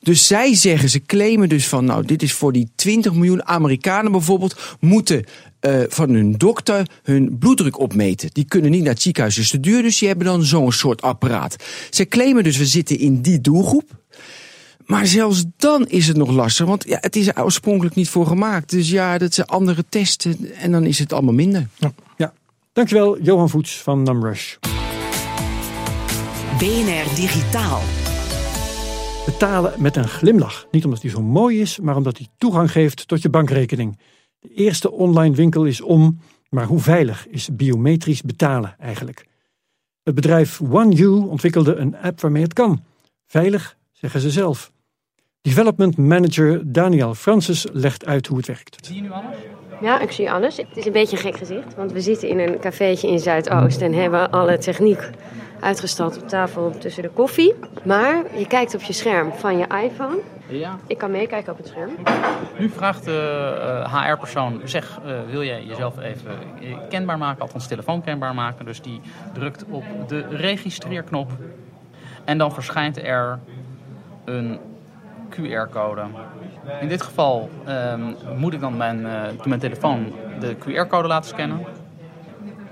Dus 0.00 0.26
zij 0.26 0.54
zeggen, 0.54 0.88
ze 0.88 1.02
claimen 1.02 1.48
dus 1.48 1.66
van, 1.68 1.84
nou, 1.84 2.06
dit 2.06 2.22
is 2.22 2.32
voor 2.32 2.52
die 2.52 2.68
20 2.74 3.12
miljoen 3.12 3.46
Amerikanen 3.46 4.12
bijvoorbeeld, 4.12 4.76
moeten 4.80 5.24
eh, 5.62 5.80
van 5.88 6.10
hun 6.10 6.32
dokter 6.32 6.86
hun 7.02 7.38
bloeddruk 7.38 7.78
opmeten. 7.78 8.30
Die 8.32 8.44
kunnen 8.44 8.70
niet 8.70 8.82
naar 8.82 8.92
het 8.92 9.02
ziekenhuis, 9.02 9.38
is 9.38 9.50
te 9.50 9.60
duur, 9.60 9.82
dus 9.82 9.98
die 9.98 10.08
hebben 10.08 10.26
dan 10.26 10.42
zo'n 10.42 10.72
soort 10.72 11.02
apparaat. 11.02 11.56
Ze 11.90 12.08
claimen 12.08 12.44
dus, 12.44 12.56
we 12.56 12.66
zitten 12.66 12.98
in 12.98 13.20
die 13.20 13.40
doelgroep. 13.40 14.01
Maar 14.86 15.06
zelfs 15.06 15.44
dan 15.56 15.86
is 15.86 16.08
het 16.08 16.16
nog 16.16 16.30
lastig, 16.30 16.66
want 16.66 16.84
ja, 16.88 16.98
het 17.00 17.16
is 17.16 17.26
er 17.26 17.44
oorspronkelijk 17.44 17.94
niet 17.94 18.08
voor 18.08 18.26
gemaakt. 18.26 18.70
Dus 18.70 18.90
ja, 18.90 19.18
dat 19.18 19.34
zijn 19.34 19.46
andere 19.46 19.84
testen 19.88 20.54
en 20.54 20.72
dan 20.72 20.84
is 20.84 20.98
het 20.98 21.12
allemaal 21.12 21.34
minder. 21.34 21.68
Ja. 21.78 21.92
Dankjewel, 22.72 23.20
Johan 23.20 23.48
Voets 23.48 23.82
van 23.82 24.02
Numrush. 24.02 24.56
BNR 26.58 27.14
Digitaal. 27.14 27.80
Betalen 29.26 29.72
met 29.78 29.96
een 29.96 30.08
glimlach. 30.08 30.66
Niet 30.70 30.84
omdat 30.84 31.02
hij 31.02 31.10
zo 31.10 31.22
mooi 31.22 31.60
is, 31.60 31.78
maar 31.78 31.96
omdat 31.96 32.18
hij 32.18 32.26
toegang 32.38 32.72
geeft 32.72 33.08
tot 33.08 33.22
je 33.22 33.28
bankrekening. 33.28 33.98
De 34.38 34.48
eerste 34.48 34.90
online 34.90 35.34
winkel 35.34 35.64
is 35.64 35.80
om, 35.80 36.18
maar 36.48 36.66
hoe 36.66 36.80
veilig 36.80 37.28
is 37.28 37.48
biometrisch 37.52 38.22
betalen 38.22 38.76
eigenlijk? 38.78 39.26
Het 40.02 40.14
bedrijf 40.14 40.60
OneU 40.60 41.08
ontwikkelde 41.08 41.74
een 41.74 41.96
app 41.96 42.20
waarmee 42.20 42.42
het 42.42 42.52
kan. 42.52 42.84
Veilig, 43.26 43.76
zeggen 44.02 44.20
ze 44.20 44.30
zelf. 44.30 44.72
Development 45.42 45.96
manager 45.96 46.72
Daniel 46.72 47.14
Francis 47.14 47.66
legt 47.72 48.06
uit 48.06 48.26
hoe 48.26 48.36
het 48.36 48.46
werkt. 48.46 48.90
Ja, 49.80 50.00
ik 50.00 50.10
zie 50.10 50.30
alles. 50.30 50.56
Het 50.56 50.76
is 50.76 50.86
een 50.86 50.92
beetje 50.92 51.16
een 51.16 51.22
gek 51.22 51.36
gezicht, 51.36 51.74
want 51.74 51.92
we 51.92 52.00
zitten 52.00 52.28
in 52.28 52.38
een 52.38 52.58
cafeetje 52.60 53.08
in 53.08 53.18
Zuidoost 53.18 53.80
en 53.80 53.92
hebben 53.92 54.30
alle 54.30 54.58
techniek 54.58 55.10
uitgestald 55.60 56.22
op 56.22 56.28
tafel 56.28 56.78
tussen 56.78 57.02
de 57.02 57.08
koffie. 57.08 57.54
Maar 57.84 58.38
je 58.38 58.46
kijkt 58.46 58.74
op 58.74 58.82
je 58.82 58.92
scherm 58.92 59.32
van 59.32 59.58
je 59.58 59.66
iPhone. 59.84 60.20
Ja. 60.48 60.78
Ik 60.86 60.98
kan 60.98 61.10
meekijken 61.10 61.52
op 61.52 61.58
het 61.58 61.66
scherm. 61.66 61.90
Nu 62.58 62.68
vraagt 62.68 63.04
de 63.04 63.84
HR-persoon, 63.86 64.60
zeg, 64.64 65.00
eh, 65.04 65.20
wil 65.30 65.42
jij 65.42 65.64
jezelf 65.64 65.98
even 65.98 66.30
eh, 66.60 66.76
kenbaar 66.88 67.18
maken, 67.18 67.42
althans 67.42 67.66
telefoon 67.66 68.02
kenbaar 68.02 68.34
maken. 68.34 68.64
Dus 68.64 68.82
die 68.82 69.00
drukt 69.32 69.64
op 69.70 69.84
de 70.06 70.26
registreerknop 70.30 71.30
en 72.24 72.38
dan 72.38 72.52
verschijnt 72.52 72.98
er 72.98 73.38
een 74.24 74.58
QR-code. 75.30 76.02
In 76.80 76.88
dit 76.88 77.02
geval 77.02 77.50
ehm, 77.64 78.00
moet 78.36 78.52
ik 78.52 78.60
dan 78.60 78.76
mijn, 78.76 79.06
eh, 79.06 79.44
mijn 79.44 79.60
telefoon 79.60 80.12
de 80.40 80.56
QR-code 80.56 81.08
laten 81.08 81.28
scannen. 81.28 81.60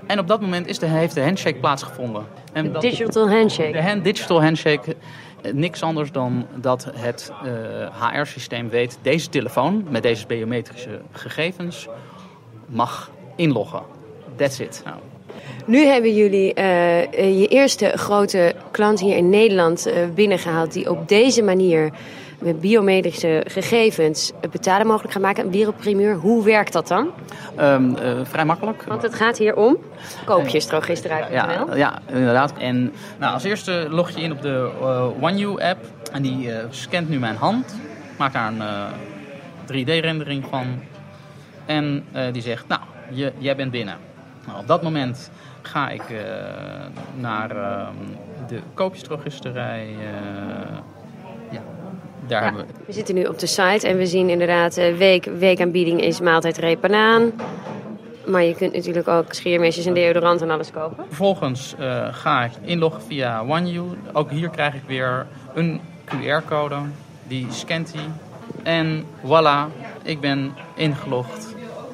En 0.07 0.19
op 0.19 0.27
dat 0.27 0.41
moment 0.41 0.67
is 0.67 0.79
de, 0.79 0.85
heeft 0.85 1.13
de 1.15 1.23
handshake 1.23 1.59
plaatsgevonden. 1.59 2.23
En 2.53 2.71
dat- 2.71 2.81
Digital 2.81 3.29
handshake. 3.29 3.71
de 3.71 3.81
hand, 3.83 4.03
digital 4.03 4.43
handshake, 4.43 4.95
eh, 5.41 5.53
niks 5.53 5.83
anders 5.83 6.11
dan 6.11 6.47
dat 6.55 6.91
het 6.95 7.31
HR-systeem 8.01 8.69
weet... 8.69 8.99
deze 9.01 9.29
telefoon 9.29 9.85
met 9.89 10.03
deze 10.03 10.27
biometrische 10.27 11.01
gegevens 11.11 11.87
mag 12.65 13.11
inloggen. 13.35 13.81
That's 14.35 14.59
it. 14.59 14.81
Nou, 14.85 14.97
Nu 15.71 15.85
hebben 15.85 16.15
jullie 16.15 16.53
eh, 16.53 17.01
eh, 17.01 17.39
je 17.39 17.47
eerste 17.47 17.91
grote 17.95 18.55
klant 18.71 18.99
hier 18.99 19.17
in 19.17 19.29
Nederland 19.29 19.85
eh, 19.85 19.93
binnengehaald 20.15 20.73
die 20.73 20.89
op 20.89 21.07
deze 21.07 21.41
manier 21.41 21.91
met 22.39 22.61
biometrische 22.61 23.43
gegevens 23.47 24.31
betalen 24.51 24.87
mogelijk 24.87 25.13
gaat 25.13 25.21
maken. 25.21 25.45
Een 25.45 25.51
wereldprimeur. 25.51 26.15
Hoe 26.15 26.43
werkt 26.43 26.73
dat 26.73 26.87
dan? 26.87 27.09
ehm, 27.55 27.95
eh, 27.95 28.19
vrij 28.23 28.45
makkelijk. 28.45 28.83
Want 28.83 29.01
het 29.01 29.15
gaat 29.15 29.37
hier 29.37 29.55
om 29.55 29.77
koopjesregister 30.25 31.11
uit. 31.11 31.25
Ja, 31.31 31.65
ja, 31.75 31.99
inderdaad. 32.07 32.53
En 32.57 32.93
nou, 33.19 33.33
als 33.33 33.43
eerste 33.43 33.87
log 33.89 34.09
je 34.09 34.21
in 34.21 34.31
op 34.31 34.41
de 34.41 34.69
OneU-app. 35.21 35.85
En 36.11 36.21
die 36.21 36.49
scant 36.69 37.09
nu 37.09 37.19
mijn 37.19 37.35
hand. 37.35 37.75
Maakt 38.17 38.33
daar 38.33 38.47
een 38.47 38.61
eh, 38.61 39.99
3D-rendering 39.99 40.45
van. 40.49 40.65
En 41.65 42.05
die 42.31 42.41
zegt, 42.41 42.67
nou, 42.67 42.81
je, 43.09 43.31
jij 43.37 43.55
bent 43.55 43.71
binnen. 43.71 44.10
Nou, 44.47 44.59
op 44.59 44.67
dat 44.67 44.81
moment 44.81 45.31
ga 45.61 45.89
ik 45.89 46.09
eh, 46.09 46.23
naar 47.15 47.51
ehm, 47.51 47.95
de 48.47 48.59
koopjesdrogisterij. 48.73 49.87
eh, 49.99 50.77
ja, 51.51 51.61
daar 52.27 52.39
Ja, 52.39 52.43
hebben 52.43 52.65
we 52.67 52.73
we 52.85 52.93
zitten 52.93 53.15
nu 53.15 53.25
op 53.25 53.39
de 53.39 53.47
site 53.47 53.87
en 53.87 53.97
we 53.97 54.05
zien 54.05 54.29
inderdaad 54.29 54.77
eh, 54.77 54.97
week, 54.97 55.25
weekaanbieding 55.25 56.01
is 56.01 56.19
maaltijd 56.21 56.57
reep 56.57 56.81
banaan. 56.81 57.31
Maar 58.25 58.43
je 58.43 58.55
kunt 58.55 58.73
natuurlijk 58.73 59.07
ook 59.07 59.33
scheermesjes 59.33 59.85
en 59.85 59.93
deodorant 59.93 60.41
en 60.41 60.49
alles 60.51 60.71
kopen. 60.71 61.05
Vervolgens 61.07 61.75
ga 62.11 62.43
ik 62.43 62.51
inloggen 62.61 63.01
via 63.01 63.41
OneU. 63.41 63.83
Ook 64.13 64.31
hier 64.31 64.49
krijg 64.49 64.73
ik 64.73 64.81
weer 64.87 65.27
een 65.53 65.81
QR-code. 66.05 66.75
Die 67.27 67.47
scant 67.49 67.93
hij. 67.93 68.03
En 68.63 69.05
voilà, 69.25 69.71
ik 70.03 70.19
ben 70.19 70.53
ingelogd 70.75 71.50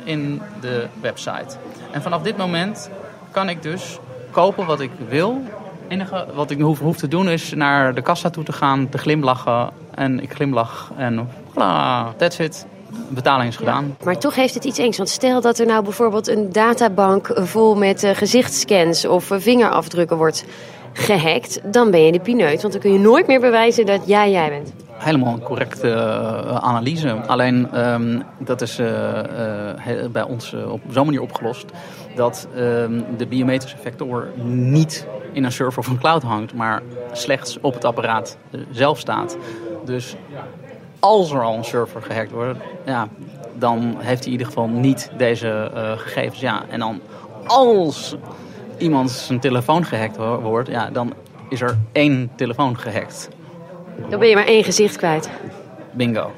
in 0.07 0.41
de 0.61 0.87
website. 1.01 1.55
En 1.91 2.01
vanaf 2.01 2.21
dit 2.21 2.37
moment 2.37 2.89
kan 3.31 3.49
ik 3.49 3.61
dus 3.61 3.99
kopen 4.31 4.65
wat 4.65 4.79
ik 4.79 4.91
wil. 5.09 5.41
Enige 5.87 6.25
wat 6.33 6.51
ik 6.51 6.61
hoef, 6.61 6.79
hoef 6.79 6.97
te 6.97 7.07
doen 7.07 7.29
is 7.29 7.53
naar 7.53 7.93
de 7.93 8.01
kassa 8.01 8.29
toe 8.29 8.43
te 8.43 8.53
gaan, 8.53 8.89
te 8.89 8.97
glimlachen. 8.97 9.69
En 9.95 10.19
ik 10.21 10.33
glimlach 10.33 10.91
en 10.97 11.29
voilà, 11.51 12.17
that's 12.17 12.39
it. 12.39 12.65
Betaling 13.09 13.49
is 13.49 13.55
gedaan. 13.55 13.97
Maar 14.03 14.17
toch 14.17 14.35
heeft 14.35 14.53
het 14.53 14.63
iets 14.63 14.77
engs. 14.77 14.97
Want 14.97 15.09
stel 15.09 15.41
dat 15.41 15.59
er 15.59 15.65
nou 15.65 15.83
bijvoorbeeld 15.83 16.27
een 16.27 16.51
databank 16.51 17.31
vol 17.35 17.75
met 17.75 18.03
eh, 18.03 18.15
gezichtscans 18.15 19.05
of 19.05 19.31
eh, 19.31 19.39
vingerafdrukken 19.39 20.17
wordt 20.17 20.45
gehackt. 20.93 21.59
Dan 21.63 21.91
ben 21.91 22.05
je 22.05 22.11
de 22.11 22.19
pineut. 22.19 22.61
Want 22.61 22.73
dan 22.73 22.81
kun 22.81 22.93
je 22.93 22.99
nooit 22.99 23.27
meer 23.27 23.39
bewijzen 23.39 23.85
dat 23.85 24.01
jij 24.05 24.31
jij 24.31 24.49
bent. 24.49 24.86
Helemaal 25.07 25.33
een 25.33 25.41
correcte 25.41 25.89
eh, 25.89 26.55
analyse. 26.55 27.11
Alleen 27.11 27.71
ehm, 27.71 28.19
dat 28.39 28.61
is 28.61 28.79
eh, 28.79 30.03
eh, 30.03 30.11
bij 30.11 30.23
ons 30.23 30.53
op 30.53 30.81
zo'n 30.89 31.05
manier 31.05 31.21
opgelost 31.21 31.65
dat 32.15 32.47
ehm, 32.55 33.01
de 33.17 33.27
biometrische 33.27 33.77
vector 33.77 34.27
niet 34.43 35.07
in 35.31 35.43
een 35.43 35.51
server 35.51 35.79
of 35.79 35.87
een 35.87 35.99
cloud 35.99 36.23
hangt, 36.23 36.53
maar 36.53 36.81
slechts 37.11 37.57
op 37.61 37.73
het 37.73 37.85
apparaat 37.85 38.37
zelf 38.71 38.99
staat. 38.99 39.37
Dus 39.85 40.15
als 40.99 41.31
er 41.31 41.43
al 41.43 41.57
een 41.57 41.63
server 41.63 42.01
gehackt 42.01 42.31
wordt, 42.31 42.59
ja, 42.85 43.07
dan 43.53 43.95
heeft 43.97 44.23
hij 44.23 44.25
in 44.25 44.31
ieder 44.31 44.47
geval 44.47 44.67
niet 44.67 45.11
deze 45.17 45.71
gegevens. 45.97 46.39
Ja, 46.39 46.63
en 46.69 46.79
dan 46.79 47.01
als 47.45 48.15
iemand 48.77 49.11
zijn 49.11 49.39
telefoon 49.39 49.85
gehackt 49.85 50.17
wo- 50.17 50.39
wordt, 50.39 50.69
ja, 50.69 50.89
dan 50.89 51.13
is 51.49 51.61
er 51.61 51.77
één 51.91 52.29
telefoon 52.35 52.77
gehackt. 52.77 53.29
Dan 54.09 54.19
ben 54.19 54.29
je 54.29 54.35
maar 54.35 54.45
één 54.45 54.63
gezicht 54.63 54.95
kwijt. 54.95 55.29
Bingo. 55.93 56.31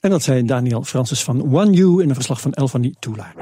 En 0.00 0.10
dat 0.10 0.22
zei 0.22 0.44
Daniel 0.44 0.84
Francis 0.84 1.24
van 1.24 1.54
OneU 1.54 2.02
in 2.02 2.08
een 2.08 2.14
verslag 2.14 2.40
van 2.40 2.52
Elfanie 2.52 2.96
Toulaar. 2.98 3.34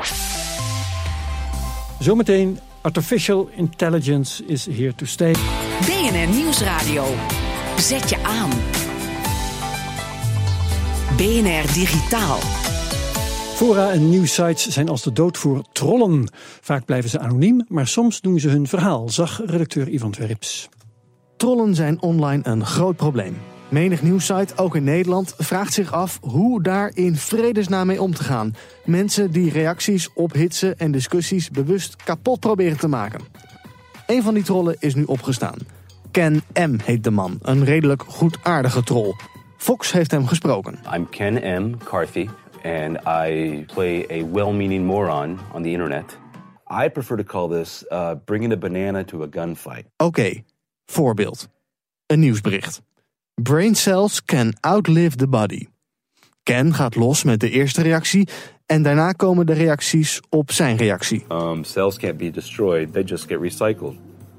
Zometeen, 1.98 2.58
Artificial 2.80 3.48
Intelligence 3.56 4.44
is 4.44 4.66
here 4.66 4.94
to 4.94 5.06
stay. 5.06 5.32
BNR 5.80 6.28
Nieuwsradio. 6.34 7.04
Zet 7.76 8.10
je 8.10 8.22
aan. 8.22 8.50
BNR 11.16 11.72
Digitaal. 11.74 12.38
Fora 13.54 13.90
en 13.90 14.10
nieuwsites 14.10 14.68
zijn 14.68 14.88
als 14.88 15.02
de 15.02 15.12
dood 15.12 15.38
voor 15.38 15.64
trollen. 15.72 16.28
Vaak 16.60 16.84
blijven 16.84 17.10
ze 17.10 17.18
anoniem, 17.18 17.64
maar 17.68 17.86
soms 17.86 18.20
doen 18.20 18.40
ze 18.40 18.48
hun 18.48 18.66
verhaal, 18.66 19.08
zag 19.08 19.42
redacteur 19.46 19.88
Ivan 19.88 20.10
Twerps. 20.10 20.68
Trollen 21.36 21.74
zijn 21.74 22.02
online 22.02 22.42
een 22.42 22.64
groot 22.64 22.96
probleem. 22.96 23.36
Menig 23.68 24.02
nieuwssite, 24.02 24.56
ook 24.56 24.76
in 24.76 24.84
Nederland, 24.84 25.34
vraagt 25.38 25.72
zich 25.72 25.92
af 25.92 26.18
hoe 26.22 26.62
daar 26.62 26.90
in 26.94 27.16
vredesnaam 27.16 27.86
mee 27.86 28.02
om 28.02 28.14
te 28.14 28.24
gaan. 28.24 28.54
Mensen 28.84 29.30
die 29.30 29.50
reacties 29.50 30.12
ophitsen 30.12 30.78
en 30.78 30.90
discussies 30.90 31.50
bewust 31.50 31.96
kapot 31.96 32.40
proberen 32.40 32.78
te 32.78 32.88
maken. 32.88 33.20
Een 34.06 34.22
van 34.22 34.34
die 34.34 34.42
trollen 34.42 34.76
is 34.78 34.94
nu 34.94 35.04
opgestaan. 35.04 35.58
Ken 36.10 36.42
M 36.54 36.76
heet 36.84 37.04
de 37.04 37.10
man, 37.10 37.38
een 37.42 37.64
redelijk 37.64 38.02
goedaardige 38.02 38.82
troll. 38.82 39.14
Fox 39.56 39.92
heeft 39.92 40.10
hem 40.10 40.26
gesproken. 40.26 40.78
I'm 40.94 41.08
Ken 41.08 41.62
M. 41.62 41.76
Carthy, 41.84 42.28
and 42.62 42.96
I 43.06 43.64
play 43.74 44.06
a 44.10 44.26
well 44.32 44.52
meaning 44.52 44.84
moron 44.86 45.38
on 45.52 45.62
the 45.62 45.68
internet. 45.68 46.18
I 46.84 46.88
prefer 46.88 47.16
to 47.16 47.24
call 47.24 47.48
this 47.48 47.84
uh, 47.88 48.10
bringing 48.24 48.52
a 48.52 48.56
banana 48.56 49.04
to 49.04 49.22
a 49.22 49.26
gunfight. 49.30 49.84
Oké, 49.96 50.42
voorbeeld. 50.86 51.48
Een 52.06 52.20
nieuwsbericht. 52.20 52.82
Brain 53.42 53.74
cells 53.74 54.24
can 54.24 54.56
outlive 54.60 55.16
the 55.16 55.28
body. 55.28 55.66
Ken 56.42 56.74
gaat 56.74 56.94
los 56.94 57.24
met 57.24 57.40
de 57.40 57.50
eerste 57.50 57.82
reactie 57.82 58.28
en 58.66 58.82
daarna 58.82 59.12
komen 59.12 59.46
de 59.46 59.52
reacties 59.52 60.20
op 60.28 60.52
zijn 60.52 60.76
reactie. 60.76 61.24
Um, 61.32 61.64
cells 61.64 61.98
can't 61.98 62.16
be 62.16 62.30
destroyed, 62.30 62.92
they 62.92 63.02
just 63.02 63.26
get 63.26 63.40
recycled. 63.40 63.94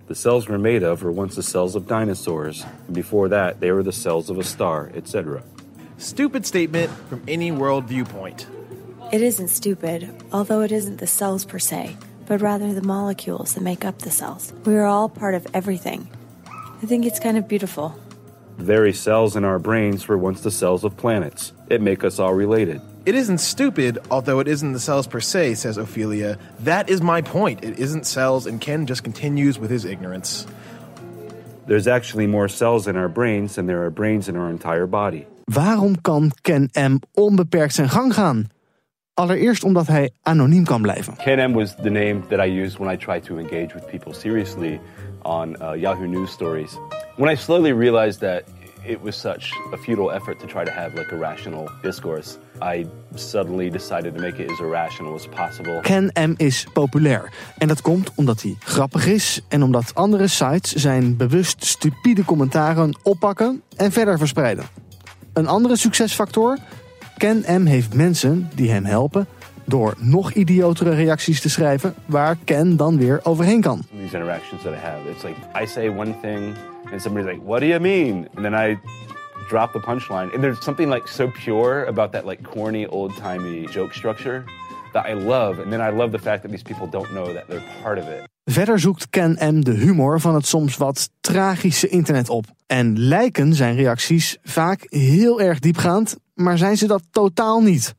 The 0.07 0.13
cells 0.13 0.47
we're 0.47 0.59
made 0.59 0.91
of 0.91 1.01
were 1.01 1.13
once 1.13 1.35
the 1.35 1.41
cells 1.41 1.75
of 1.75 1.85
dinosaurs. 1.85 2.63
And 2.63 2.93
before 2.93 3.29
that, 3.29 3.59
they 3.59 3.71
were 3.71 3.83
the 3.83 3.91
cells 3.91 4.29
of 4.29 4.37
a 4.37 4.43
star, 4.43 4.89
etc. 4.95 5.41
Stupid 5.97 6.45
statement 6.45 6.89
from 7.09 7.21
any 7.27 7.51
world 7.51 7.87
viewpoint. 7.87 8.47
It 9.11 9.21
isn't 9.21 9.49
stupid, 9.49 10.09
although 10.31 10.61
it 10.61 10.71
isn't 10.71 10.97
the 10.97 11.07
cells 11.07 11.45
per 11.45 11.59
se, 11.59 11.97
but 12.25 12.41
rather 12.41 12.73
the 12.73 12.87
molecules 12.87 13.53
that 13.53 13.63
make 13.63 13.85
up 13.85 13.99
the 13.99 14.11
cells. 14.11 14.53
We 14.65 14.75
are 14.75 14.85
all 14.85 15.09
part 15.09 15.35
of 15.35 15.45
everything. 15.53 16.07
I 16.81 16.85
think 16.85 17.05
it's 17.05 17.19
kind 17.19 17.37
of 17.37 17.47
beautiful. 17.47 17.95
The 18.57 18.63
very 18.63 18.93
cells 18.93 19.35
in 19.35 19.43
our 19.43 19.59
brains 19.59 20.07
were 20.07 20.17
once 20.17 20.41
the 20.41 20.51
cells 20.51 20.83
of 20.83 20.95
planets. 20.97 21.53
It 21.69 21.81
make 21.81 22.03
us 22.03 22.19
all 22.19 22.33
related. 22.33 22.81
It 23.05 23.15
isn't 23.15 23.37
stupid, 23.39 23.99
although 24.09 24.39
it 24.39 24.47
isn't 24.47 24.73
the 24.73 24.79
cells 24.79 25.07
per 25.07 25.19
se, 25.19 25.55
says 25.55 25.77
Ophelia. 25.77 26.37
That 26.59 26.89
is 26.89 27.01
my 27.01 27.21
point. 27.21 27.63
It 27.63 27.79
isn't 27.79 28.05
cells, 28.05 28.45
and 28.45 28.59
Ken 28.59 28.85
just 28.85 29.03
continues 29.03 29.59
with 29.59 29.69
his 29.69 29.85
ignorance. 29.85 30.45
There's 31.67 31.87
actually 31.87 32.27
more 32.27 32.47
cells 32.47 32.87
in 32.87 32.95
our 32.95 33.09
brains 33.09 33.55
than 33.55 33.65
there 33.67 33.83
are 33.83 33.89
brains 33.89 34.27
in 34.27 34.35
our 34.35 34.49
entire 34.49 34.87
body. 34.87 35.25
Waarom 35.51 36.01
kan 36.01 36.31
Ken 36.41 36.69
M 36.73 36.99
onbeperkt 37.13 37.73
zijn 37.73 37.89
gang 37.89 38.13
gaan? 38.13 38.49
Allereerst 39.19 39.63
omdat 39.63 39.87
hij 39.87 40.09
anoniem 40.21 40.63
kan 40.63 40.81
blijven. 40.81 41.15
Ken 41.15 41.51
M 41.51 41.53
was 41.53 41.75
the 41.75 41.89
name 41.89 42.19
that 42.29 42.45
I 42.45 42.61
used 42.61 42.77
when 42.77 42.93
I 42.93 42.97
tried 42.97 43.23
to 43.23 43.37
engage 43.37 43.73
with 43.73 43.85
people 43.85 44.13
seriously 44.13 44.79
on 45.21 45.55
uh, 45.61 45.81
Yahoo 45.81 46.05
News 46.05 46.31
stories. 46.31 46.77
When 47.15 47.31
I 47.31 47.35
slowly 47.35 47.73
realized 47.73 48.19
that 48.19 48.43
it 48.83 49.01
was 49.01 49.19
such 49.19 49.51
a 49.73 49.77
futile 49.77 50.11
effort 50.11 50.39
to 50.39 50.47
try 50.47 50.65
to 50.65 50.71
have 50.71 50.95
like 50.95 51.15
a 51.15 51.17
rational 51.17 51.69
discourse, 51.81 52.37
I 52.61 52.85
suddenly 53.15 53.69
decided 53.69 54.15
to 54.15 54.21
make 54.21 54.43
it 54.43 54.51
as 54.51 54.59
irrational 54.59 55.13
as 55.13 55.27
possible. 55.27 55.79
Ken 55.81 56.11
M 56.13 56.33
is 56.35 56.67
populair. 56.73 57.31
En 57.57 57.67
dat 57.67 57.81
komt 57.81 58.11
omdat 58.15 58.41
hij 58.41 58.55
grappig 58.59 59.07
is 59.07 59.41
en 59.47 59.63
omdat 59.63 59.95
andere 59.95 60.27
sites 60.27 60.73
zijn 60.73 61.17
bewust 61.17 61.65
stupide 61.65 62.25
commentaren 62.25 62.99
oppakken 63.03 63.61
en 63.75 63.91
verder 63.91 64.17
verspreiden. 64.17 64.65
Een 65.33 65.47
andere 65.47 65.75
succesfactor? 65.75 66.57
Ken 67.17 67.61
M 67.61 67.65
heeft 67.65 67.93
mensen 67.93 68.49
die 68.55 68.71
hem 68.71 68.85
helpen 68.85 69.27
door 69.65 69.93
nog 69.97 70.31
idiotere 70.31 70.95
reacties 70.95 71.41
te 71.41 71.49
schrijven 71.49 71.93
waar 72.05 72.37
Ken 72.43 72.75
dan 72.75 72.97
weer 72.97 73.19
overheen 73.23 73.61
kan. 73.61 73.81
These 74.01 74.17
interactions 74.17 74.61
that 74.63 74.73
I 74.73 74.75
have, 74.75 75.09
it's 75.09 75.23
like 75.23 75.63
I 75.63 75.65
say 75.65 75.89
one 75.89 76.15
thing 76.21 76.55
and 76.91 77.01
somebody's 77.01 77.31
like, 77.31 77.45
"What 77.45 77.59
do 77.59 77.65
you 77.65 77.79
mean?" 77.79 78.27
And 78.35 78.43
then 78.43 78.53
I 78.53 78.79
drop 79.47 79.71
the 79.71 79.79
punchline. 79.79 80.33
And 80.33 80.41
there's 80.41 80.63
something 80.63 80.89
like 80.89 81.07
so 81.07 81.31
pure 81.43 81.85
about 81.85 82.11
that 82.11 82.25
like 82.25 82.43
corny 82.43 82.85
old-timey 82.85 83.67
joke 83.71 83.93
structure 83.93 84.43
that 84.97 85.07
I 85.09 85.13
love. 85.13 85.61
And 85.61 85.71
then 85.71 85.81
I 85.81 85.95
love 85.97 86.11
the 86.11 86.19
fact 86.19 86.41
that 86.41 86.51
these 86.51 86.63
people 86.63 86.87
don't 86.89 87.09
know 87.09 87.33
that 87.33 87.47
they're 87.47 87.63
part 87.83 87.97
of 87.97 88.07
it. 88.07 88.27
Verder 88.43 88.79
zoekt 88.79 89.09
Ken 89.09 89.37
M 89.55 89.63
de 89.63 89.71
humor 89.71 90.19
van 90.19 90.35
het 90.35 90.45
soms 90.45 90.77
wat 90.77 91.09
tragische 91.21 91.87
internet 91.87 92.29
op. 92.29 92.45
En 92.65 92.99
lijken 92.99 93.53
zijn 93.53 93.75
reacties 93.75 94.37
vaak 94.43 94.85
heel 94.89 95.41
erg 95.41 95.59
diepgaand, 95.59 96.17
maar 96.33 96.57
zijn 96.57 96.77
ze 96.77 96.87
dat 96.87 97.03
totaal 97.11 97.61
niet. 97.61 97.95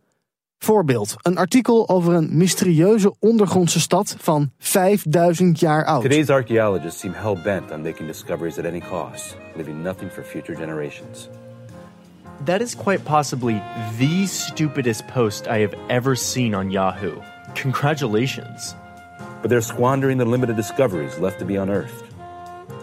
Voorbeeld, 0.59 1.15
een 1.23 1.39
artikel 1.39 1.89
over 1.89 2.15
een 2.15 2.37
mysterieuze 2.37 3.15
ondergrondse 3.19 3.81
stad 3.81 4.17
van 4.19 4.51
5000 4.59 5.61
jaar 5.61 5.85
oud. 5.85 6.03
Today's 6.03 6.29
archaeologists 6.29 7.01
seem 7.01 7.13
hell-bent 7.13 7.71
on 7.71 7.83
making 7.83 8.09
discoveries 8.09 8.59
at 8.59 8.65
any 8.65 8.81
cost, 8.81 9.37
leaving 9.55 9.83
nothing 9.83 10.13
for 10.13 10.23
future 10.23 10.59
generations. 10.59 11.29
That 12.45 12.63
is 12.63 12.75
quite 12.75 13.05
possibly 13.05 13.61
the 13.99 14.27
stupidest 14.27 15.09
post 15.09 15.49
I 15.49 15.59
have 15.59 15.75
ever 15.89 16.15
seen 16.15 16.55
on 16.55 16.71
Yahoo. 16.71 17.21
Congratulations. 17.57 18.77
But 19.43 19.51
they're 19.51 19.61
squandering 19.61 20.19
the 20.19 20.25
limited 20.25 20.55
discoveries 20.57 21.19
left 21.19 21.41
to 21.41 21.45
be 21.45 21.57
unearthed. 21.57 22.05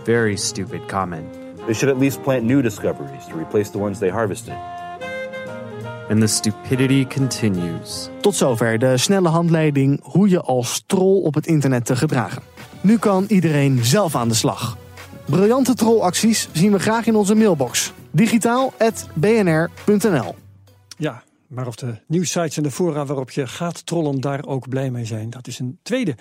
Very 0.03 0.35
stupid 0.37 0.87
comment. 0.89 1.25
They 1.67 1.73
should 1.73 1.89
at 1.89 1.97
least 1.97 2.21
plant 2.21 2.43
new 2.43 2.61
discoveries 2.61 3.25
to 3.27 3.35
replace 3.35 3.71
the 3.71 3.77
ones 3.77 3.99
they 3.99 4.09
harvested. 4.09 4.55
And 6.09 6.21
the 6.21 6.27
stupidity 6.27 7.05
continues. 7.05 8.09
Tot 8.21 8.35
zover 8.35 8.77
de 8.79 8.97
snelle 8.97 9.29
handleiding 9.29 9.99
hoe 10.03 10.29
je 10.29 10.41
als 10.41 10.83
troll 10.85 11.23
op 11.23 11.33
het 11.33 11.47
internet 11.47 11.85
te 11.85 11.95
gedragen. 11.95 12.41
Nu 12.81 12.97
kan 12.97 13.25
iedereen 13.27 13.85
zelf 13.85 14.15
aan 14.15 14.27
de 14.27 14.33
slag. 14.35 14.77
Briljante 15.25 15.73
trollacties 15.73 16.47
zien 16.51 16.71
we 16.71 16.79
graag 16.79 17.07
in 17.07 17.15
onze 17.15 17.35
mailbox. 17.35 17.93
digitaal.bnr.nl 18.15 20.35
Ja, 20.97 21.23
maar 21.47 21.67
of 21.67 21.75
de 21.75 21.95
nieuwsites 22.07 22.57
en 22.57 22.63
de 22.63 22.71
fora 22.71 23.05
waarop 23.05 23.31
je 23.31 23.47
gaat 23.47 23.85
trollen 23.85 24.21
daar 24.21 24.45
ook 24.45 24.69
blij 24.69 24.91
mee 24.91 25.05
zijn, 25.05 25.29
dat 25.29 25.47
is 25.47 25.59
een 25.59 25.79
tweede. 25.83 26.15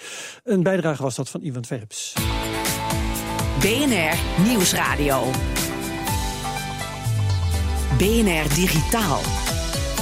Een 0.44 0.62
bijdrage 0.62 1.02
was 1.02 1.14
dat 1.14 1.28
van 1.28 1.42
Ivan 1.42 1.64
Verps. 1.64 2.12
BNR 3.60 4.18
Nieuwsradio. 4.46 5.22
BNR 7.98 8.54
Digitaal. 8.54 9.20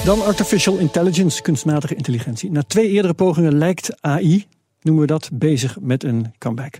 Dan 0.04 0.22
artificial 0.22 0.78
intelligence, 0.78 1.42
kunstmatige 1.42 1.94
intelligentie. 1.94 2.50
Na 2.50 2.62
twee 2.62 2.88
eerdere 2.88 3.14
pogingen 3.14 3.58
lijkt 3.58 4.00
AI, 4.00 4.46
noemen 4.80 5.02
we 5.02 5.08
dat, 5.08 5.30
bezig 5.32 5.80
met 5.80 6.04
een 6.04 6.34
comeback. 6.38 6.78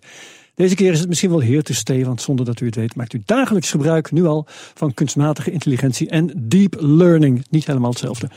Deze 0.54 0.74
keer 0.74 0.92
is 0.92 0.98
het 0.98 1.08
misschien 1.08 1.30
wel 1.30 1.42
here 1.42 1.62
to 1.62 1.74
stay, 1.74 2.04
want 2.04 2.22
zonder 2.22 2.44
dat 2.44 2.60
u 2.60 2.66
het 2.66 2.74
weet 2.74 2.94
maakt 2.94 3.12
u 3.12 3.22
dagelijks 3.24 3.70
gebruik, 3.70 4.10
nu 4.10 4.24
al, 4.24 4.46
van 4.74 4.94
kunstmatige 4.94 5.50
intelligentie 5.50 6.08
en 6.08 6.32
deep 6.36 6.76
learning. 6.78 7.44
Niet 7.50 7.66
helemaal 7.66 7.90
hetzelfde. 7.90 8.30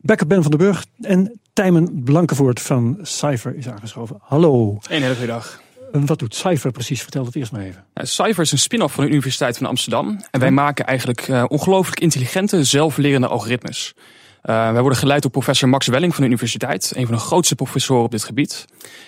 Becker 0.00 0.26
Ben 0.26 0.42
van 0.42 0.50
den 0.50 0.60
Burg 0.60 0.86
en 1.00 1.40
Tijmen 1.52 2.02
Blankenvoort 2.04 2.60
van 2.60 2.98
Cypher 3.02 3.56
is 3.56 3.68
aangeschoven. 3.68 4.16
Hallo. 4.20 4.78
Een 4.88 5.02
hele 5.02 5.14
goede 5.14 5.26
dag. 5.26 5.60
Wat 5.92 6.18
doet 6.18 6.34
Cypher 6.34 6.72
precies? 6.72 7.02
Vertel 7.02 7.24
het 7.24 7.36
eerst 7.36 7.52
maar 7.52 7.60
even. 7.60 7.84
Nou, 7.94 8.06
Cypher 8.06 8.42
is 8.42 8.52
een 8.52 8.58
spin-off 8.58 8.94
van 8.94 9.04
de 9.04 9.10
Universiteit 9.10 9.56
van 9.56 9.66
Amsterdam. 9.66 10.20
En 10.30 10.40
wij 10.40 10.50
maken 10.50 10.86
eigenlijk 10.86 11.28
uh, 11.28 11.44
ongelooflijk 11.48 12.00
intelligente, 12.00 12.64
zelflerende 12.64 13.26
algoritmes. 13.26 13.94
Uh, 14.46 14.72
wij 14.72 14.80
worden 14.80 14.98
geleid 14.98 15.22
door 15.22 15.30
professor 15.30 15.68
Max 15.68 15.86
Welling 15.86 16.14
van 16.14 16.22
de 16.22 16.28
universiteit, 16.28 16.92
een 16.94 17.06
van 17.06 17.14
de 17.14 17.20
grootste 17.20 17.54
professoren 17.54 18.04
op 18.04 18.10
dit 18.10 18.24
gebied. 18.24 18.64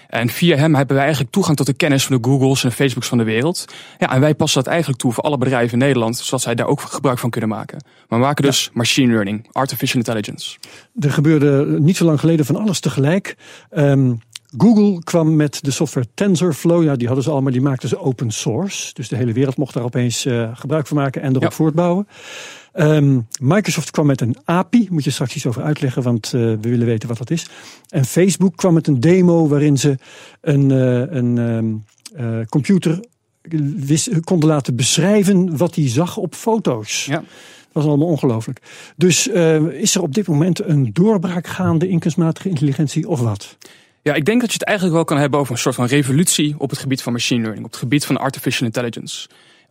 En 0.09 0.28
via 0.28 0.57
hem 0.57 0.75
hebben 0.75 0.95
wij 0.95 1.04
eigenlijk 1.04 1.35
toegang 1.35 1.57
tot 1.57 1.66
de 1.66 1.73
kennis 1.73 2.04
van 2.04 2.16
de 2.16 2.28
Googles 2.28 2.62
en 2.62 2.68
de 2.68 2.75
Facebooks 2.75 3.09
van 3.09 3.18
de 3.18 3.25
wereld. 3.25 3.64
Ja, 3.99 4.12
en 4.14 4.21
wij 4.21 4.35
passen 4.35 4.62
dat 4.62 4.73
eigenlijk 4.73 5.00
toe 5.00 5.12
voor 5.12 5.25
alle 5.25 5.38
bedrijven 5.38 5.73
in 5.73 5.78
Nederland, 5.78 6.18
zodat 6.18 6.40
zij 6.40 6.54
daar 6.54 6.66
ook 6.66 6.80
gebruik 6.80 7.18
van 7.18 7.30
kunnen 7.30 7.50
maken. 7.50 7.85
Maar 8.09 8.18
we 8.18 8.25
maken 8.25 8.45
dus 8.45 8.64
ja. 8.64 8.71
machine 8.75 9.12
learning, 9.12 9.49
artificial 9.52 9.99
intelligence. 9.99 10.59
Er 10.99 11.11
gebeurde 11.11 11.80
niet 11.80 11.97
zo 11.97 12.04
lang 12.04 12.21
geleden 12.21 12.47
van 12.47 12.57
alles 12.57 12.80
tegelijk. 12.80 13.37
Um, 13.71 14.21
Google 14.57 15.02
kwam 15.04 15.37
met 15.37 15.59
de 15.62 15.71
software 15.71 16.07
TensorFlow. 16.14 16.85
Ja, 16.85 16.97
die 16.97 17.07
hadden 17.07 17.25
ze 17.25 17.30
al, 17.30 17.42
maar 17.42 17.52
die 17.52 17.61
maakten 17.61 17.88
ze 17.88 17.99
open 17.99 18.30
source. 18.30 18.95
Dus 18.95 19.09
de 19.09 19.16
hele 19.16 19.33
wereld 19.33 19.57
mocht 19.57 19.75
daar 19.75 19.85
opeens 19.85 20.26
uh, 20.26 20.50
gebruik 20.52 20.87
van 20.87 20.97
maken 20.97 21.23
en 21.23 21.30
erop 21.30 21.42
ja. 21.42 21.50
voortbouwen. 21.50 22.09
Um, 22.80 23.26
Microsoft 23.40 23.90
kwam 23.90 24.06
met 24.06 24.20
een 24.20 24.37
API, 24.44 24.87
moet 24.90 25.04
je 25.04 25.11
straks 25.11 25.35
iets 25.35 25.47
over 25.47 25.62
uitleggen, 25.62 26.02
want 26.02 26.32
uh, 26.32 26.40
we 26.40 26.58
willen 26.61 26.87
weten 26.87 27.08
wat 27.08 27.18
dat 27.18 27.30
is. 27.30 27.47
En 27.88 28.04
Facebook 28.04 28.56
kwam 28.56 28.75
met 28.75 28.87
een 28.87 29.00
demo 29.00 29.49
waarin 29.49 29.78
ze 29.78 29.99
een, 30.40 30.70
uh, 30.70 31.12
een 31.16 31.37
um, 31.37 31.85
uh, 32.16 32.47
computer 32.49 33.04
wist, 33.76 34.20
konden 34.20 34.49
laten 34.49 34.76
beschrijven 34.76 35.56
wat 35.56 35.75
hij 35.75 35.88
zag 35.88 36.16
op 36.16 36.35
foto's. 36.35 37.04
Ja. 37.04 37.14
Dat 37.14 37.26
was 37.73 37.85
allemaal 37.85 38.08
ongelooflijk. 38.08 38.61
Dus 38.97 39.26
is 39.70 39.94
er 39.94 40.02
op 40.02 40.14
dit 40.14 40.26
moment 40.26 40.64
een 40.64 40.90
doorbraak 40.92 41.47
gaande 41.47 41.88
in 41.88 41.99
kunstmatige 41.99 42.49
intelligentie 42.49 43.08
of 43.08 43.20
wat? 43.20 43.56
Ja, 44.02 44.14
ik 44.14 44.25
denk 44.25 44.40
dat 44.40 44.50
je 44.52 44.58
het 44.58 44.66
eigenlijk 44.68 44.97
wel 44.97 45.04
kan 45.04 45.18
hebben 45.18 45.40
over 45.40 45.52
een 45.52 45.58
soort 45.58 45.75
van 45.75 45.87
revolutie 45.87 46.54
op 46.58 46.70
het 46.70 46.78
gebied 46.78 47.02
van 47.02 47.12
machine 47.12 47.40
learning, 47.40 47.64
op 47.64 47.70
het 47.70 47.80
gebied 47.80 48.04
van 48.04 48.16
artificial 48.16 48.66
intelligence. 48.66 49.28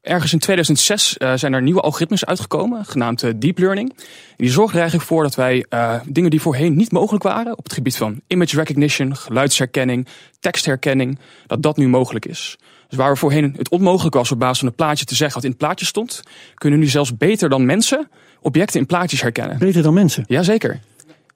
Ergens 0.07 0.33
in 0.33 0.39
2006 0.39 1.15
uh, 1.17 1.33
zijn 1.35 1.53
er 1.53 1.61
nieuwe 1.61 1.81
algoritmes 1.81 2.25
uitgekomen, 2.25 2.85
genaamd 2.85 3.23
uh, 3.23 3.31
deep 3.35 3.57
learning. 3.57 3.89
En 3.89 4.35
die 4.37 4.49
zorgen 4.49 4.73
er 4.73 4.79
eigenlijk 4.79 5.09
voor 5.09 5.23
dat 5.23 5.35
wij 5.35 5.65
uh, 5.69 5.93
dingen 6.05 6.29
die 6.29 6.41
voorheen 6.41 6.75
niet 6.75 6.91
mogelijk 6.91 7.23
waren, 7.23 7.57
op 7.57 7.63
het 7.63 7.73
gebied 7.73 7.97
van 7.97 8.21
image 8.27 8.55
recognition, 8.55 9.15
geluidsherkenning, 9.15 10.07
tekstherkenning, 10.39 11.19
dat 11.47 11.61
dat 11.61 11.77
nu 11.77 11.87
mogelijk 11.87 12.25
is. 12.25 12.57
Dus 12.87 12.97
waar 12.97 13.11
we 13.11 13.17
voorheen 13.17 13.53
het 13.57 13.69
onmogelijk 13.69 14.15
was 14.15 14.31
op 14.31 14.39
basis 14.39 14.59
van 14.59 14.67
een 14.67 14.75
plaatje 14.75 15.05
te 15.05 15.15
zeggen 15.15 15.35
wat 15.35 15.43
in 15.43 15.49
het 15.49 15.59
plaatje 15.59 15.85
stond, 15.85 16.21
kunnen 16.53 16.79
nu 16.79 16.85
zelfs 16.85 17.17
beter 17.17 17.49
dan 17.49 17.65
mensen 17.65 18.09
objecten 18.41 18.79
in 18.79 18.85
plaatjes 18.85 19.21
herkennen. 19.21 19.57
Beter 19.57 19.81
dan 19.83 19.93
mensen? 19.93 20.23
Jazeker. 20.27 20.79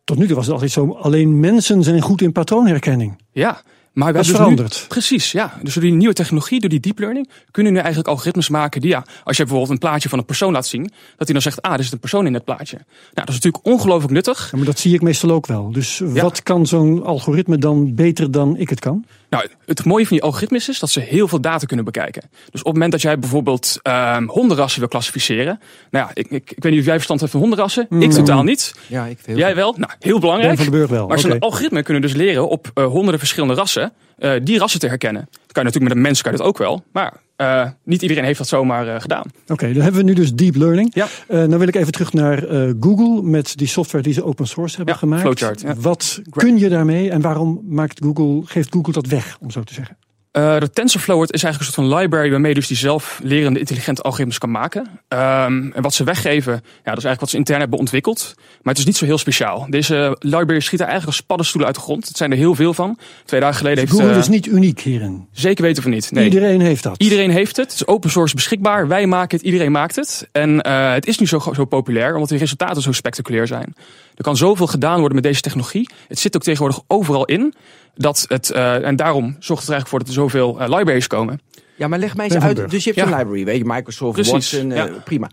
Tot 0.04 0.18
nu 0.18 0.26
toe 0.26 0.36
was 0.36 0.46
het 0.46 0.54
altijd 0.54 0.72
zo, 0.72 0.92
alleen 0.92 1.40
mensen 1.40 1.84
zijn 1.84 2.02
goed 2.02 2.22
in 2.22 2.32
patroonherkenning. 2.32 3.22
Ja, 3.32 3.62
maar 3.94 4.14
dat 4.14 4.22
is 4.22 4.28
dus 4.28 4.36
veranderd. 4.36 4.78
Nu, 4.82 4.88
precies, 4.88 5.32
ja. 5.32 5.60
Dus 5.64 5.74
door 5.74 5.84
die 5.84 5.92
nieuwe 5.94 6.14
technologie, 6.14 6.60
door 6.60 6.70
die 6.70 6.80
deep 6.80 7.00
learning, 7.00 7.30
kunnen 7.52 7.72
we 7.72 7.78
nu 7.78 7.84
eigenlijk 7.84 8.08
algoritmes 8.14 8.50
maken 8.50 8.82
die, 8.82 8.90
ja, 8.90 9.04
als 9.24 9.38
je 9.38 9.44
bijvoorbeeld 9.44 9.72
een 9.72 9.88
plaatje 9.90 10.10
van 10.10 10.20
een 10.20 10.26
persoon 10.26 10.54
laat 10.54 10.68
zien, 10.68 10.82
dat 10.84 10.92
hij 11.18 11.34
dan 11.34 11.42
zegt, 11.42 11.62
ah, 11.62 11.74
er 11.74 11.84
zit 11.84 11.94
een 11.94 12.00
persoon 12.00 12.26
in 12.26 12.34
het 12.34 12.44
plaatje. 12.44 12.76
Nou, 12.76 12.86
dat 13.14 13.30
is 13.30 13.34
natuurlijk 13.36 13.66
ongelooflijk 13.66 14.14
nuttig. 14.14 14.50
Ja, 14.52 14.58
maar 14.58 14.66
dat 14.66 14.80
zie 14.80 14.94
ik 14.94 15.02
meestal 15.02 15.32
ook 15.32 15.48
wel. 15.48 15.72
Dus 15.72 15.98
Ja. 15.98 16.22
wat 16.22 16.44
kan 16.44 16.66
zo'n 16.66 17.04
algoritme 17.04 17.58
dan 17.58 17.96
beter 17.96 18.32
dan 18.32 18.58
ik 18.58 18.70
het 18.70 18.80
kan? 18.80 19.06
Nou, 19.32 19.48
het 19.66 19.86
mooie 19.86 20.08
van 20.08 20.16
die 20.18 20.26
algoritmes 20.26 20.70
is 20.70 20.80
dat 20.80 20.90
ze 20.90 21.00
heel 21.00 21.28
veel 21.28 21.42
data 21.42 21.66
kunnen 21.66 21.86
bekijken. 21.86 22.22
Dus 22.32 22.60
op 22.60 22.66
het 22.66 22.74
moment 22.74 22.92
dat 22.92 23.02
jij 23.02 23.20
bijvoorbeeld 23.20 23.80
ehm 23.82 24.28
hondenrassen 24.28 24.80
wil 24.80 24.90
klassificeren. 24.90 25.60
Nou 25.92 26.06
ja, 26.06 26.12
ik, 26.14 26.30
ik, 26.30 26.52
ik 26.52 26.64
weet 26.64 26.72
niet 26.72 26.80
of 26.80 26.86
jij 26.86 26.96
verstand 26.96 27.20
hebt 27.20 27.32
van 27.32 27.42
hondenrassen. 27.42 27.84
Ik 27.84 27.90
Mm. 27.90 28.10
totaal 28.10 28.44
niet. 28.44 28.74
Ja, 28.88 29.06
ik 29.06 29.18
veel. 29.22 29.38
Jij 29.38 29.56
wel? 29.56 29.76
Nou, 29.78 29.92
heel 30.00 30.20
belangrijk. 30.20 30.56
Ben 30.56 30.64
van 30.66 30.74
Burg 30.74 30.90
wel, 30.90 31.08
Maar 31.08 31.20
zo'n 31.20 31.32
oké. 31.32 31.40
algoritme 31.40 31.84
kunnen 31.84 32.02
dus 32.02 32.14
leren 32.14 32.50
op 32.50 32.72
eh, 32.74 32.86
honderden 32.86 33.20
verschillende 33.20 33.54
rassen 33.54 33.94
eh, 34.22 34.32
die 34.44 34.58
rassen 34.58 34.80
te 34.80 34.88
herkennen. 34.88 35.22
Dat 35.32 35.52
kan 35.52 35.64
je 35.64 35.64
natuurlijk 35.64 35.84
met 35.84 35.96
een 35.96 36.02
mens 36.02 36.22
kan 36.22 36.32
je 36.32 36.38
dat 36.38 36.48
ook 36.48 36.58
wel. 36.58 36.84
Maar 36.92 37.14
eh, 37.36 37.70
niet 37.84 38.02
iedereen 38.02 38.24
heeft 38.24 38.38
dat 38.38 38.48
zomaar 38.48 38.88
eh, 38.88 39.02
gedaan. 39.02 39.26
Oké, 39.48 39.74
dan 39.74 39.82
hebben 39.82 40.02
we 40.02 40.08
nu 40.08 40.14
dus 40.14 40.34
deep 40.34 40.56
learning. 40.56 40.92
Ja. 40.94 41.08
Dan 41.28 41.58
wil 41.58 41.68
ik 41.68 41.76
even 41.76 41.92
terug 41.92 42.14
naar 42.14 42.44
Google 42.80 43.22
met 43.22 43.58
die 43.58 43.68
software 43.68 44.04
die 44.04 44.14
ze 44.14 44.24
open 44.24 44.48
source 44.48 44.76
hebben 44.76 44.94
Ja, 44.94 45.00
gemaakt. 45.00 45.22
Flowchart, 45.22 45.62
ja. 45.62 45.76
Wat 45.76 46.22
kun 46.30 46.58
je 46.58 46.70
daarmee 46.70 47.10
en 47.12 47.22
waarom 47.22 47.62
maakt 47.68 48.04
Google, 48.04 48.42
geeft 48.46 48.74
Google 48.74 48.94
dat 48.94 49.06
weg, 49.06 49.38
om 49.40 49.52
zo 49.52 49.64
te 49.64 49.74
zeggen? 49.74 49.98
Eh, 50.32 50.60
de 50.60 50.70
TensorFlow 50.70 51.22
is 51.22 51.30
eigenlijk 51.30 51.60
een 51.60 51.74
soort 51.74 51.88
van 51.90 52.00
library 52.00 52.32
waarmee 52.32 52.54
dus 52.54 52.68
die 52.68 52.78
zelf 52.78 53.20
lerende 53.24 53.60
intelligente 53.60 54.02
algoritmes 54.02 54.38
kan 54.38 54.52
maken. 54.52 54.88
Ehm, 55.08 55.72
en 55.72 55.82
wat 55.82 55.94
ze 55.94 56.04
weggeven, 56.04 56.54
ja, 56.54 56.60
dat 56.62 56.98
is 56.98 57.04
eigenlijk 57.04 57.20
wat 57.20 57.30
ze 57.30 57.38
intern 57.38 57.60
hebben 57.60 57.80
ontwikkeld. 57.80 58.34
Maar 58.38 58.74
het 58.74 58.78
is 58.78 58.86
niet 58.86 58.98
zo 58.98 59.06
heel 59.06 59.18
speciaal. 59.18 59.66
Deze 59.70 60.16
library 60.20 60.60
schieten 60.60 60.88
eigenlijk 60.88 61.18
als 61.18 61.26
paddenstoelen 61.26 61.68
uit 61.68 61.78
de 61.78 61.84
grond. 61.84 62.08
Het 62.08 62.18
zijn 62.18 62.32
er 62.32 62.38
heel 62.38 62.56
veel 62.56 62.74
van. 62.74 62.98
Twee 63.26 63.40
dagen 63.40 63.58
geleden 63.58 63.80
heeft... 63.80 63.92
Google 63.92 64.12
eh, 64.12 64.18
is 64.18 64.28
niet 64.28 64.46
uniek 64.46 64.80
hierin. 64.80 65.28
Zeker 65.32 65.64
weten 65.64 65.84
van 65.84 65.92
niet. 65.92 66.12
Nee. 66.12 66.24
Iedereen 66.24 66.62
heeft 66.62 66.84
dat. 66.84 67.02
Iedereen 67.02 67.32
heeft 67.32 67.56
het. 67.56 67.66
Het 67.66 67.76
is 67.76 67.88
open 67.88 68.10
source 68.10 68.36
beschikbaar. 68.36 68.88
Wij 68.88 69.06
maken 69.08 69.38
het. 69.38 69.46
Iedereen 69.46 69.72
maakt 69.72 69.96
het. 69.96 70.30
En 70.32 70.62
eh, 70.62 70.94
het 70.94 71.08
is 71.08 71.20
nu 71.20 71.28
zo, 71.28 71.40
zo 71.54 71.66
populair 71.66 72.14
omdat 72.14 72.30
de 72.30 72.38
resultaten 72.38 72.82
zo 72.82 72.92
spectaculair 72.92 73.48
zijn. 73.48 73.76
Er 74.22 74.28
kan 74.28 74.38
zoveel 74.38 74.68
gedaan 74.68 74.98
worden 74.98 75.16
met 75.16 75.24
deze 75.24 75.42
technologie. 75.42 75.90
Het 76.08 76.20
zit 76.20 76.36
ook 76.36 76.44
tegenwoordig 76.44 76.82
overal 76.88 77.26
in. 77.26 77.54
Dat 77.96 78.26
het, 78.28 78.52
eh, 78.52 78.88
en 78.88 78.96
daarom 78.96 79.24
zorgt 79.40 79.62
het 79.62 79.70
er 79.72 79.76
eigenlijk 79.76 79.88
voor 79.88 80.00
dat 80.00 80.08
er 80.08 80.14
zoveel 80.14 80.60
eh, 80.60 80.78
libraries 80.78 81.08
komen. 81.08 81.42
Ja, 81.78 81.88
maar 81.88 82.00
leg 82.00 82.16
mij 82.16 82.26
eens 82.30 82.44
uit. 82.44 82.70
Dus 82.70 82.84
je 82.84 82.92
hebt 82.94 83.08
Ja. 83.08 83.12
een 83.12 83.18
library, 83.18 83.46
weet 83.46 83.58
je, 83.58 83.66
Microsoft, 83.66 84.14
Precies, 84.14 84.32
Watson, 84.32 84.72
eh, 84.72 84.78
ja. 84.78 84.90
prima. 85.06 85.30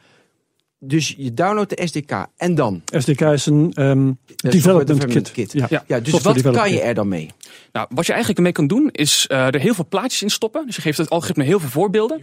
Dus 0.78 1.14
je 1.16 1.34
downloadt 1.34 1.76
de 1.76 1.86
SDK 1.86 2.26
en 2.36 2.54
dan? 2.54 2.82
SDK 2.98 3.20
is 3.20 3.46
een 3.46 3.72
ehm, 3.74 4.12
De 4.36 4.48
development 4.48 5.02
software 5.02 5.30
kit. 5.32 5.52
Ja. 5.52 5.66
Ja. 5.68 5.84
Ja, 5.86 6.00
dus 6.00 6.10
Software 6.10 6.42
wat 6.42 6.54
kan 6.56 6.70
je 6.70 6.76
kit. 6.76 6.84
er 6.84 6.94
dan 6.94 7.08
mee? 7.08 7.30
Nou, 7.72 7.86
wat 7.94 8.04
je 8.06 8.12
eigenlijk 8.12 8.38
ermee 8.38 8.52
kan 8.52 8.66
doen, 8.66 8.88
is 8.92 9.26
eh, 9.26 9.46
er 9.46 9.60
heel 9.60 9.74
veel 9.74 9.86
plaatjes 9.88 10.22
in 10.22 10.30
stoppen. 10.30 10.66
Dus 10.66 10.76
je 10.76 10.82
geeft 10.82 10.98
het 10.98 11.10
algoritme 11.10 11.44
heel 11.44 11.60
veel 11.60 11.68
voorbeelden. 11.68 12.22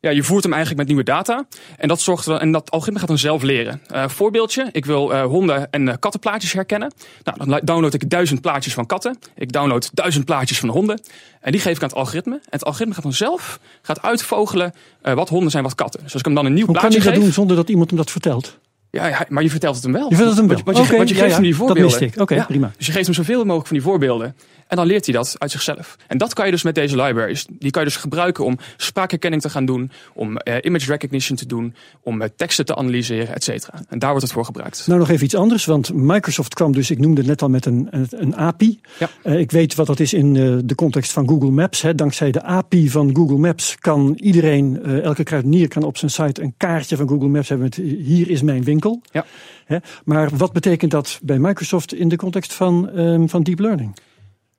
Ja, 0.00 0.10
je 0.10 0.22
voert 0.22 0.42
hem 0.42 0.52
eigenlijk 0.52 0.80
met 0.80 0.88
nieuwe 0.96 1.10
data. 1.10 1.46
En 1.76 1.88
dat, 1.88 2.00
zorgt 2.00 2.26
er, 2.26 2.36
en 2.36 2.52
dat 2.52 2.70
algoritme 2.70 2.98
gaat 2.98 3.08
dan 3.08 3.18
zelf 3.18 3.42
leren. 3.42 3.80
Eh, 3.86 4.08
voorbeeldje, 4.08 4.68
ik 4.72 4.86
wil 4.86 5.12
eh, 5.12 5.24
honden- 5.24 5.70
en 5.70 5.88
eh, 5.88 5.94
kattenplaatjes 5.98 6.52
herkennen. 6.52 6.92
Nou, 7.24 7.50
dan 7.50 7.60
download 7.64 7.94
ik 7.94 8.10
duizend 8.10 8.40
plaatjes 8.40 8.74
van 8.74 8.86
katten. 8.86 9.18
Ik 9.36 9.52
download 9.52 9.90
duizend 9.92 10.24
plaatjes 10.24 10.58
van 10.58 10.68
honden. 10.68 11.00
En 11.40 11.52
die 11.52 11.60
geef 11.60 11.76
ik 11.76 11.82
aan 11.82 11.88
het 11.88 11.96
algoritme. 11.96 12.34
En 12.34 12.40
het 12.50 12.64
algoritme 12.64 12.94
gaat 12.94 13.02
dan 13.02 13.12
zelf 13.12 13.60
gaat 13.82 14.02
uitvogelen 14.02 14.72
wat 15.02 15.28
honden 15.28 15.50
zijn, 15.50 15.62
wat 15.62 15.74
katten. 15.74 16.02
Dus 16.02 16.12
als 16.12 16.20
ik 16.20 16.26
hem 16.26 16.34
dan 16.34 16.46
een 16.46 16.54
nieuw 16.54 16.66
Hoe 16.66 16.74
kan 16.74 16.82
plaatje 16.82 16.98
je 16.98 17.04
dat 17.04 17.14
geef... 17.14 17.22
doen 17.22 17.32
zonder 17.32 17.56
dat 17.56 17.68
iemand 17.68 17.88
hem 17.88 17.98
dat 17.98 18.10
vertelt? 18.10 18.58
Ja, 18.90 19.06
ja, 19.06 19.26
maar 19.28 19.42
je 19.42 19.50
vertelt 19.50 19.74
het 19.74 19.84
hem 19.84 19.92
wel. 19.92 20.08
Je 20.08 20.16
vertelt 20.16 20.36
het 20.36 20.38
hem 20.38 20.64
wel. 20.64 20.74
Want 20.74 20.88
je, 20.88 20.96
je 20.96 21.14
geeft 21.14 21.18
ja, 21.18 21.32
hem 21.32 21.42
die 21.42 21.50
dat 21.50 21.58
voorbeelden. 21.60 21.84
miste 21.84 22.04
ik. 22.04 22.20
Oké, 22.20 22.44
prima. 22.46 22.72
Dus 22.76 22.86
je 22.86 22.92
geeft 22.92 23.06
hem 23.06 23.14
zoveel 23.14 23.44
mogelijk 23.44 23.66
van 23.66 23.76
die 23.76 23.86
voorbeelden. 23.86 24.36
En 24.68 24.76
dan 24.76 24.86
leert 24.86 25.04
hij 25.04 25.14
dat 25.14 25.34
uit 25.38 25.50
zichzelf. 25.50 25.96
En 26.06 26.18
dat 26.18 26.34
kan 26.34 26.44
je 26.44 26.50
dus 26.50 26.62
met 26.62 26.74
deze 26.74 27.02
libraries. 27.02 27.46
Die 27.58 27.70
kan 27.70 27.82
je 27.82 27.88
dus 27.88 27.96
gebruiken 27.96 28.44
om 28.44 28.58
spraakherkenning 28.76 29.42
te 29.42 29.50
gaan 29.50 29.64
doen. 29.64 29.90
Om 30.14 30.36
eh, 30.36 30.56
image 30.62 30.90
recognition 30.90 31.36
te 31.36 31.46
doen. 31.46 31.74
Om 32.02 32.22
eh, 32.22 32.28
teksten 32.36 32.64
te 32.64 32.76
analyseren, 32.76 33.34
et 33.34 33.44
cetera. 33.44 33.82
En 33.88 33.98
daar 33.98 34.10
wordt 34.10 34.24
het 34.24 34.34
voor 34.34 34.44
gebruikt. 34.44 34.86
Nou, 34.86 34.98
nog 34.98 35.08
even 35.08 35.24
iets 35.24 35.34
anders, 35.34 35.64
want 35.64 35.94
Microsoft 35.94 36.54
kwam 36.54 36.72
dus, 36.72 36.90
ik 36.90 36.98
noemde 36.98 37.20
het 37.20 37.28
net 37.28 37.42
al 37.42 37.48
met 37.48 37.66
een, 37.66 37.88
een, 38.10 38.36
API. 38.36 38.80
Ja. 38.98 39.08
Eh, 39.22 39.38
ik 39.38 39.50
weet 39.50 39.74
wat 39.74 39.86
dat 39.86 40.00
is 40.00 40.12
in 40.12 40.32
de 40.66 40.74
context 40.74 41.12
van 41.12 41.28
Google 41.28 41.50
Maps. 41.50 41.82
Hè. 41.82 41.94
Dankzij 41.94 42.30
de 42.30 42.42
API 42.42 42.90
van 42.90 43.16
Google 43.16 43.38
Maps 43.38 43.76
kan 43.76 44.12
iedereen, 44.16 44.82
elke 45.02 45.22
kruidenier 45.22 45.68
kan 45.68 45.82
op 45.82 45.96
zijn 45.96 46.10
site 46.10 46.42
een 46.42 46.54
kaartje 46.56 46.96
van 46.96 47.08
Google 47.08 47.28
Maps 47.28 47.48
hebben 47.48 47.66
met 47.66 47.86
hier 47.86 48.30
is 48.30 48.42
mijn 48.42 48.64
winkel. 48.64 49.02
Ja. 49.10 49.24
Hè. 49.64 49.76
Maar 50.04 50.30
wat 50.36 50.52
betekent 50.52 50.90
dat 50.90 51.18
bij 51.22 51.38
Microsoft 51.38 51.94
in 51.94 52.08
de 52.08 52.16
context 52.16 52.52
van, 52.52 52.90
ehm, 52.90 53.26
van 53.26 53.42
deep 53.42 53.58
learning? 53.58 53.94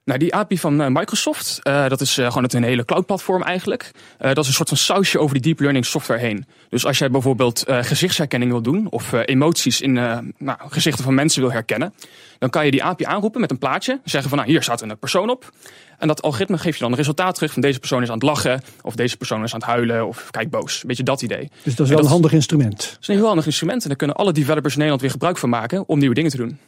Nou, 0.09 0.21
die 0.21 0.35
API 0.35 0.57
van 0.57 0.81
eh, 0.81 0.87
Microsoft, 0.89 1.59
eh, 1.63 1.87
dat 1.87 2.01
is 2.01 2.17
eh, 2.17 2.27
gewoon 2.27 2.43
het 2.43 2.53
een 2.53 2.63
hele 2.63 2.85
cloud-platform 2.85 3.43
eigenlijk. 3.43 3.91
Dat 4.17 4.37
is 4.37 4.47
een 4.47 4.53
soort 4.53 4.67
van 4.67 4.77
sausje 4.77 5.19
over 5.19 5.33
die 5.33 5.43
deep 5.43 5.59
learning 5.59 5.85
software 5.85 6.19
heen. 6.19 6.45
Dus 6.69 6.85
als 6.85 6.97
jij 6.97 7.11
bijvoorbeeld 7.11 7.63
gezichtsherkenning 7.67 8.51
wil 8.51 8.61
doen 8.61 8.87
of 8.89 9.11
emoties 9.11 9.81
in 9.81 9.93
nou, 10.37 10.57
gezichten 10.69 11.03
van 11.03 11.13
mensen 11.13 11.41
wil 11.41 11.51
herkennen, 11.51 11.93
dan 12.39 12.49
kan 12.49 12.65
je 12.65 12.71
die 12.71 12.83
API 12.83 13.05
aanroepen 13.05 13.41
met 13.41 13.51
een 13.51 13.57
plaatje. 13.57 13.99
Zeggen 14.03 14.29
van, 14.29 14.37
nou, 14.37 14.49
hier 14.49 14.63
staat 14.63 14.81
een 14.81 14.99
persoon 14.99 15.29
op. 15.29 15.51
En 15.97 16.07
dat 16.07 16.21
algoritme 16.21 16.57
geeft 16.57 16.77
je 16.77 16.83
dan 16.83 16.91
een 16.91 16.97
resultaat 16.97 17.35
terug 17.35 17.51
van 17.53 17.61
deze 17.61 17.79
persoon 17.79 18.01
is 18.01 18.07
aan 18.07 18.13
het 18.13 18.23
lachen, 18.23 18.61
of 18.81 18.95
deze 18.95 19.17
persoon 19.17 19.43
is 19.43 19.53
aan 19.53 19.59
het 19.59 19.69
huilen, 19.69 20.07
of 20.07 20.31
kijk 20.31 20.49
boos. 20.49 20.81
Een 20.81 20.87
beetje 20.87 21.03
dat 21.03 21.21
idee. 21.21 21.49
Dus 21.63 21.75
dat 21.75 21.87
is 21.87 21.93
wel 21.93 22.03
een 22.03 22.09
handig 22.09 22.31
instrument. 22.31 22.77
Dat 22.77 22.97
is 23.01 23.07
een 23.07 23.15
heel 23.15 23.27
handig 23.27 23.45
instrument 23.45 23.81
en 23.81 23.87
daar 23.87 23.97
kunnen 23.97 24.15
alle 24.15 24.31
developers 24.31 24.73
in 24.73 24.79
Nederland 24.79 25.01
weer 25.01 25.11
gebruik 25.11 25.37
van 25.37 25.49
maken 25.49 25.83
om 25.87 25.99
nieuwe 25.99 26.15
dingen 26.15 26.31
te 26.31 26.37
doen. 26.37 26.59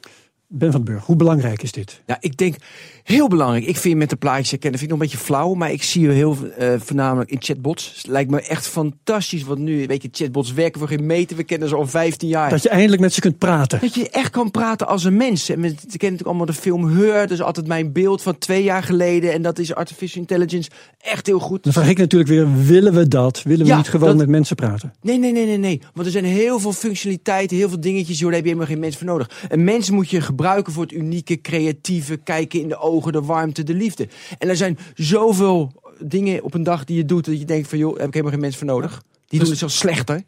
Ben 0.54 0.72
van 0.72 0.84
den 0.84 0.94
Burg, 0.94 1.06
hoe 1.06 1.16
belangrijk 1.16 1.64
is 1.64 1.72
dit? 1.72 2.02
Ja, 2.06 2.18
ik 2.20 2.38
denk 2.38 2.56
heel 3.04 3.28
belangrijk. 3.28 3.66
Ik 3.66 3.78
vind 3.78 3.98
met 3.98 4.10
de 4.10 4.16
plaatjes 4.16 4.50
herkennen 4.50 4.80
vind 4.80 4.92
ik 4.92 4.98
nog 4.98 5.08
een 5.08 5.12
beetje 5.12 5.26
flauw, 5.26 5.54
maar 5.54 5.72
ik 5.72 5.84
zie 5.84 6.02
je 6.02 6.10
heel 6.10 6.38
eh, 6.58 6.74
voornamelijk 6.78 7.32
in 7.32 7.38
chatbots. 7.42 7.94
Het 7.98 8.08
lijkt 8.08 8.32
me 8.32 8.42
echt 8.42 8.68
fantastisch 8.68 9.44
wat 9.44 9.58
nu, 9.58 9.88
weet 9.88 10.02
je, 10.02 10.10
chatbots 10.12 10.54
werken 10.54 10.80
voor 10.80 10.88
geen 10.90 11.06
meter. 11.06 11.38
We 11.38 11.44
kennen 11.44 11.70
ze 11.70 11.76
al 11.76 11.88
15 11.88 12.28
jaar. 12.30 12.50
Dat 12.50 12.64
je 12.64 12.70
eindelijk 12.70 13.02
met 13.02 13.14
ze 13.14 13.20
kunt 13.22 13.38
praten. 13.38 13.80
Dat 13.82 13.96
je 13.96 14.10
echt 14.10 14.30
kan 14.30 14.52
praten 14.52 14.88
als 14.88 15.04
een 15.04 15.18
mens. 15.18 15.50
En 15.50 15.62
we 15.62 15.68
kennen 15.68 15.88
natuurlijk 15.90 16.28
allemaal 16.28 16.46
de 16.46 16.54
film 16.54 16.88
Her. 16.88 17.22
Dat 17.22 17.32
is 17.32 17.42
altijd 17.42 17.68
mijn 17.68 17.92
beeld 17.92 18.22
van 18.22 18.38
twee 18.38 18.64
jaar 18.64 18.84
geleden. 18.84 19.34
En 19.34 19.42
dat 19.42 19.60
is 19.60 19.74
artificial 19.76 20.22
intelligence 20.22 20.70
echt 20.98 21.26
heel 21.28 21.40
goed. 21.40 21.64
Dan 21.64 21.74
vraag 21.74 21.90
ik 21.90 21.98
natuurlijk 21.98 22.30
weer, 22.30 22.64
willen 22.66 22.94
we 22.94 23.08
dat? 23.08 23.44
Willen 23.44 23.66
we 23.66 23.72
Ja, 23.72 23.78
niet 23.78 23.90
gewoon 23.90 24.08
dat- 24.08 24.18
met 24.18 24.30
mensen 24.30 24.56
praten? 24.56 24.94
Nee, 25.02 25.18
nee, 25.20 25.32
nee, 25.32 25.46
nee, 25.46 25.58
nee. 25.58 25.82
Want 25.94 26.06
er 26.06 26.12
zijn 26.12 26.26
heel 26.26 26.60
veel 26.60 26.74
functionaliteiten, 26.74 27.58
heel 27.58 27.70
veel 27.70 27.80
dingetjes. 27.80 28.20
Joh, 28.20 28.28
daar 28.28 28.36
heb 28.38 28.44
je 28.44 28.48
helemaal 28.54 28.72
geen 28.72 28.80
mens 28.82 28.98
voor 28.98 29.08
nodig. 29.08 29.46
Een 29.50 29.64
mens 29.64 29.90
moet 29.90 30.10
je 30.10 30.22
gebruiken 30.42 30.74
voor 30.74 30.84
het 30.84 30.92
unieke, 30.92 31.42
creatieve, 31.42 32.18
kijken 32.18 32.60
in 32.62 32.68
de 32.68 32.78
ogen, 32.78 33.12
de 33.12 33.22
warmte, 33.22 33.64
de 33.64 33.74
liefde. 33.74 34.08
En 34.38 34.50
er 34.50 34.56
zijn 34.56 34.78
zoveel 34.96 35.72
dingen 36.00 36.44
op 36.44 36.54
een 36.54 36.64
dag 36.64 36.86
die 36.86 36.98
je 36.98 37.06
doet 37.06 37.26
dat 37.26 37.40
je 37.40 37.46
denkt 37.46 37.68
van, 37.68 37.78
joh, 37.78 37.98
heb 37.98 38.08
ik 38.08 38.14
helemaal 38.14 38.32
geen 38.34 38.42
mens 38.42 38.58
voor 38.58 38.68
nodig. 38.68 39.04
Die 39.28 39.40
doen 39.40 39.50
het 39.50 39.58
zelfs 39.58 39.78
slechter. 39.78 40.24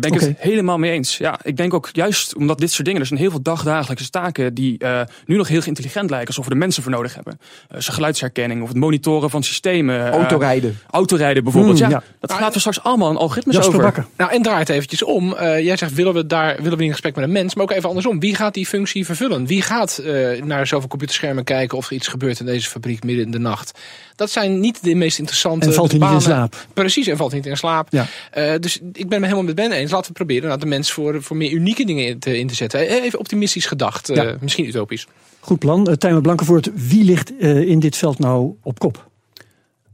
Daar 0.00 0.10
ben 0.10 0.20
ik 0.20 0.20
het 0.20 0.38
helemaal 0.38 0.78
mee 0.78 0.90
eens. 0.90 1.16
Ja, 1.16 1.38
ik 1.42 1.56
denk 1.56 1.74
ook 1.74 1.88
juist 1.92 2.36
omdat 2.36 2.58
dit 2.58 2.72
soort 2.72 2.84
dingen, 2.84 3.00
er 3.00 3.06
zijn 3.06 3.20
heel 3.20 3.30
veel 3.30 3.42
dagdagelijkse 3.42 4.10
taken 4.10 4.54
die 4.54 4.78
eh, 4.78 5.00
nu 5.26 5.36
nog 5.36 5.48
heel 5.48 5.62
intelligent 5.64 6.10
lijken, 6.10 6.28
alsof 6.28 6.44
we 6.44 6.50
er 6.50 6.56
mensen 6.56 6.82
voor 6.82 6.92
nodig 6.92 7.14
hebben. 7.14 7.38
Eh 7.40 7.68
zoals 7.68 7.88
geluidsherkenning 7.88 8.62
of 8.62 8.68
het 8.68 8.76
monitoren 8.76 9.30
van 9.30 9.42
systemen. 9.42 10.06
eh, 10.06 10.10
Autorijden. 10.10 10.78
autorijden 10.90 11.44
bijvoorbeeld. 11.44 11.78
Hmm, 11.80 11.90
ja, 11.90 12.02
ja. 12.06 12.16
Dat 12.20 12.32
gaat 12.32 12.54
er 12.54 12.60
straks 12.60 12.82
allemaal 12.82 13.10
een 13.10 13.16
algoritmes 13.16 13.60
over. 13.60 14.06
Nou, 14.16 14.32
en 14.32 14.42
draai 14.42 14.58
het 14.58 14.68
eventjes 14.68 15.02
om. 15.02 15.34
Eh, 15.34 15.64
jij 15.64 15.76
zegt, 15.76 15.94
willen 15.94 16.14
we, 16.14 16.26
daar, 16.26 16.56
willen 16.62 16.78
we 16.78 16.84
in 16.84 16.90
gesprek 16.90 17.14
met 17.14 17.24
een 17.24 17.32
mens? 17.32 17.54
Maar 17.54 17.64
ook 17.64 17.70
even 17.70 17.88
andersom. 17.88 18.20
Wie 18.20 18.34
gaat 18.34 18.54
die 18.54 18.66
functie 18.66 19.04
vervullen? 19.04 19.46
Wie 19.46 19.62
gaat 19.62 19.98
eh, 19.98 20.42
naar 20.42 20.66
zoveel 20.66 20.88
computerschermen 20.88 21.44
kijken 21.44 21.78
of 21.78 21.86
er 21.86 21.92
iets 21.92 22.08
gebeurt 22.08 22.40
in 22.40 22.46
deze 22.46 22.70
fabriek 22.70 23.04
midden 23.04 23.24
in 23.24 23.30
de 23.30 23.38
nacht? 23.38 23.78
Dat 24.16 24.30
zijn 24.30 24.60
niet 24.60 24.82
de 24.82 24.94
meest 24.94 25.18
interessante 25.18 25.66
En 25.66 25.72
valt 25.74 25.90
hij 25.90 26.00
niet 26.00 26.10
in 26.10 26.20
slaap. 26.20 26.66
Precies, 26.72 27.06
en 27.06 27.16
valt 27.16 27.32
niet 27.32 27.46
in 27.46 27.56
slaap. 27.56 27.88
Ja. 27.90 28.06
Eh, 28.30 28.52
dus 28.60 28.80
ik 28.92 29.08
ben 29.08 29.18
het 29.18 29.22
helemaal 29.22 29.42
met 29.42 29.54
Ben 29.54 29.72
eens. 29.72 29.83
Laten 29.90 30.06
we 30.08 30.12
proberen 30.16 30.48
nou, 30.48 30.60
de 30.60 30.66
mens 30.66 30.92
voor, 30.92 31.22
voor 31.22 31.36
meer 31.36 31.50
unieke 31.50 31.84
dingen 31.86 32.06
in 32.06 32.18
te, 32.18 32.38
in 32.38 32.46
te 32.46 32.54
zetten. 32.54 32.80
Eh, 32.88 33.02
Even 33.04 33.18
optimistisch 33.18 33.66
gedacht. 33.66 34.08
eh. 34.08 34.32
Misschien 34.40 34.66
utopisch. 34.66 35.06
Goed 35.40 35.58
plan. 35.58 35.88
Uh, 35.88 35.94
Tijmen 35.94 36.22
Blankenvoort, 36.22 36.70
wie 36.74 37.04
ligt 37.04 37.36
eh, 37.36 37.60
in 37.60 37.78
dit 37.78 37.96
veld 37.96 38.18
nou 38.18 38.54
op 38.62 38.78
kop? 38.78 39.08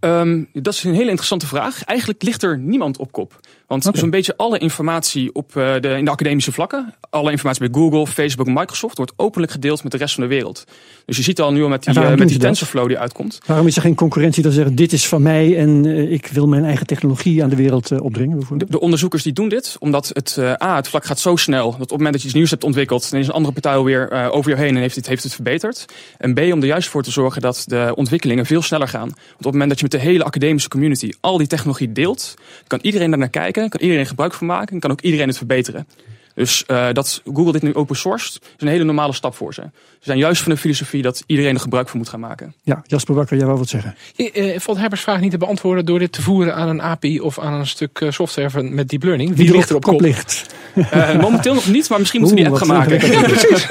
Ehm, 0.00 0.44
dat 0.52 0.74
is 0.74 0.84
een 0.84 0.94
hele 0.94 1.08
interessante 1.08 1.46
vraag. 1.46 1.84
Eigenlijk 1.84 2.22
ligt 2.22 2.42
er 2.42 2.58
niemand 2.58 2.98
op 2.98 3.12
kop. 3.12 3.40
Want 3.70 3.88
zo'n 3.92 4.10
beetje 4.10 4.36
alle 4.36 4.58
informatie 4.58 5.34
op 5.34 5.56
eh, 5.56 5.74
de, 5.80 5.88
in 5.88 6.04
de 6.04 6.10
academische 6.10 6.52
vlakken, 6.52 6.94
alle 7.10 7.30
informatie 7.30 7.70
bij 7.70 7.80
Google, 7.80 8.06
Facebook 8.06 8.46
en 8.46 8.52
Microsoft, 8.52 8.96
wordt 8.96 9.12
openlijk 9.16 9.52
gedeeld 9.52 9.82
met 9.82 9.92
de 9.92 9.98
rest 9.98 10.14
van 10.14 10.22
de 10.22 10.28
wereld. 10.28 10.64
Dus 11.04 11.16
je 11.16 11.22
ziet 11.22 11.40
al 11.40 11.52
nu 11.52 11.62
al 11.62 11.68
met 11.68 11.84
die, 11.84 12.00
eh, 12.00 12.14
met 12.14 12.28
die? 12.28 12.38
TensorFlow 12.38 12.88
die 12.88 12.98
uitkomt. 12.98 13.38
Waarom 13.46 13.66
is 13.66 13.76
er 13.76 13.82
geen 13.82 13.94
concurrentie 13.94 14.42
dat 14.42 14.52
zeggen 14.52 14.74
dit 14.74 14.92
is 14.92 15.06
van 15.06 15.22
mij 15.22 15.58
en 15.58 15.86
eh, 15.86 16.12
ik 16.12 16.26
wil 16.26 16.46
mijn 16.46 16.64
eigen 16.64 16.86
technologie 16.86 17.42
aan 17.42 17.48
de 17.48 17.56
wereld 17.56 18.00
opdringen? 18.00 18.38
bijvoorbeeld? 18.38 18.70
De 18.72 18.80
onderzoekers 18.80 19.22
die 19.22 19.32
doen 19.32 19.48
dit, 19.48 19.76
omdat 19.78 20.10
het, 20.12 20.38
A, 20.62 20.76
het 20.76 20.88
vlak 20.88 21.04
gaat 21.04 21.20
zo 21.20 21.36
snel, 21.36 21.64
dat 21.64 21.74
op 21.74 21.80
het 21.80 21.90
moment 21.90 22.12
dat 22.12 22.20
je 22.20 22.26
iets 22.26 22.36
nieuws 22.36 22.50
hebt 22.50 22.64
ontwikkeld, 22.64 23.10
dan 23.10 23.20
is 23.20 23.26
een 23.26 23.32
andere 23.32 23.52
partij 23.52 23.74
alweer 23.74 24.30
over 24.30 24.50
je 24.50 24.56
heen 24.56 24.74
en 24.74 24.80
heeft 24.80 24.96
het, 24.96 25.06
heeft 25.06 25.22
het 25.22 25.34
verbeterd. 25.34 25.84
En 26.18 26.34
B, 26.34 26.38
om 26.38 26.60
er 26.60 26.66
juist 26.66 26.88
voor 26.88 27.02
te 27.02 27.10
zorgen 27.10 27.42
dat 27.42 27.64
de 27.66 27.92
ontwikkelingen 27.94 28.46
veel 28.46 28.62
sneller 28.62 28.88
gaan. 28.88 29.08
Want 29.08 29.36
op 29.38 29.44
het 29.44 29.52
moment 29.52 29.68
dat 29.68 29.78
je 29.78 29.86
met 29.90 30.00
de 30.00 30.08
hele 30.08 30.24
academische 30.24 30.68
community 30.68 31.12
al 31.20 31.38
die 31.38 31.46
technologie 31.46 31.92
deelt, 31.92 32.34
kan 32.66 32.78
iedereen 32.82 33.10
daar 33.10 33.18
naar 33.18 33.28
kijken, 33.28 33.59
kan 33.68 33.80
iedereen 33.80 34.06
gebruik 34.06 34.34
van 34.34 34.46
maken 34.46 34.74
en 34.74 34.80
kan 34.80 34.90
ook 34.90 35.00
iedereen 35.00 35.28
het 35.28 35.36
verbeteren. 35.36 35.86
Dus 36.34 36.66
eh, 36.66 36.92
dat 36.92 37.22
Google 37.24 37.52
dit 37.52 37.62
nu 37.62 37.74
open 37.74 37.96
sourced, 37.96 38.42
is 38.42 38.50
een 38.58 38.68
hele 38.68 38.84
normale 38.84 39.12
stap 39.12 39.34
voor 39.34 39.54
ze. 39.54 39.60
Ze 39.62 39.98
zijn 40.00 40.18
juist 40.18 40.42
van 40.42 40.52
de 40.52 40.58
filosofie 40.58 41.02
dat 41.02 41.22
iedereen 41.26 41.54
er 41.54 41.60
gebruik 41.60 41.88
van 41.88 41.98
moet 41.98 42.08
gaan 42.08 42.20
maken. 42.20 42.54
Ja, 42.62 42.82
Jasper 42.86 43.14
Bakker, 43.14 43.36
jij 43.36 43.46
wou 43.46 43.58
wat 43.58 43.68
zeggen. 43.68 43.94
Je 44.14 44.30
eh, 44.30 44.60
valt 44.60 44.78
Herbers 44.78 45.00
vraag 45.00 45.20
niet 45.20 45.30
te 45.30 45.38
beantwoorden 45.38 45.84
door 45.84 45.98
dit 45.98 46.12
te 46.12 46.22
voeren 46.22 46.54
aan 46.54 46.68
een 46.68 46.82
API 46.82 47.20
of 47.20 47.38
aan 47.38 47.52
een 47.52 47.66
stuk 47.66 48.00
eh, 48.00 48.10
software 48.10 48.50
van, 48.50 48.74
met 48.74 48.88
deep 48.88 49.02
learning. 49.02 49.36
Wie, 49.36 49.52
ligt 49.52 49.70
er 49.70 49.76
op 49.76 49.82
kop? 49.82 50.00
ligt? 50.00 50.46
Eh, 50.74 51.20
momenteel 51.20 51.54
nog 51.54 51.66
niet, 51.66 51.88
maar 51.88 51.98
misschien 51.98 52.20
moeten 52.20 52.38
we 52.38 52.44
die 52.44 52.52
app 52.52 52.62
gaan 52.62 52.76
maken. 52.76 53.00
ingewikkeld. 53.12 53.68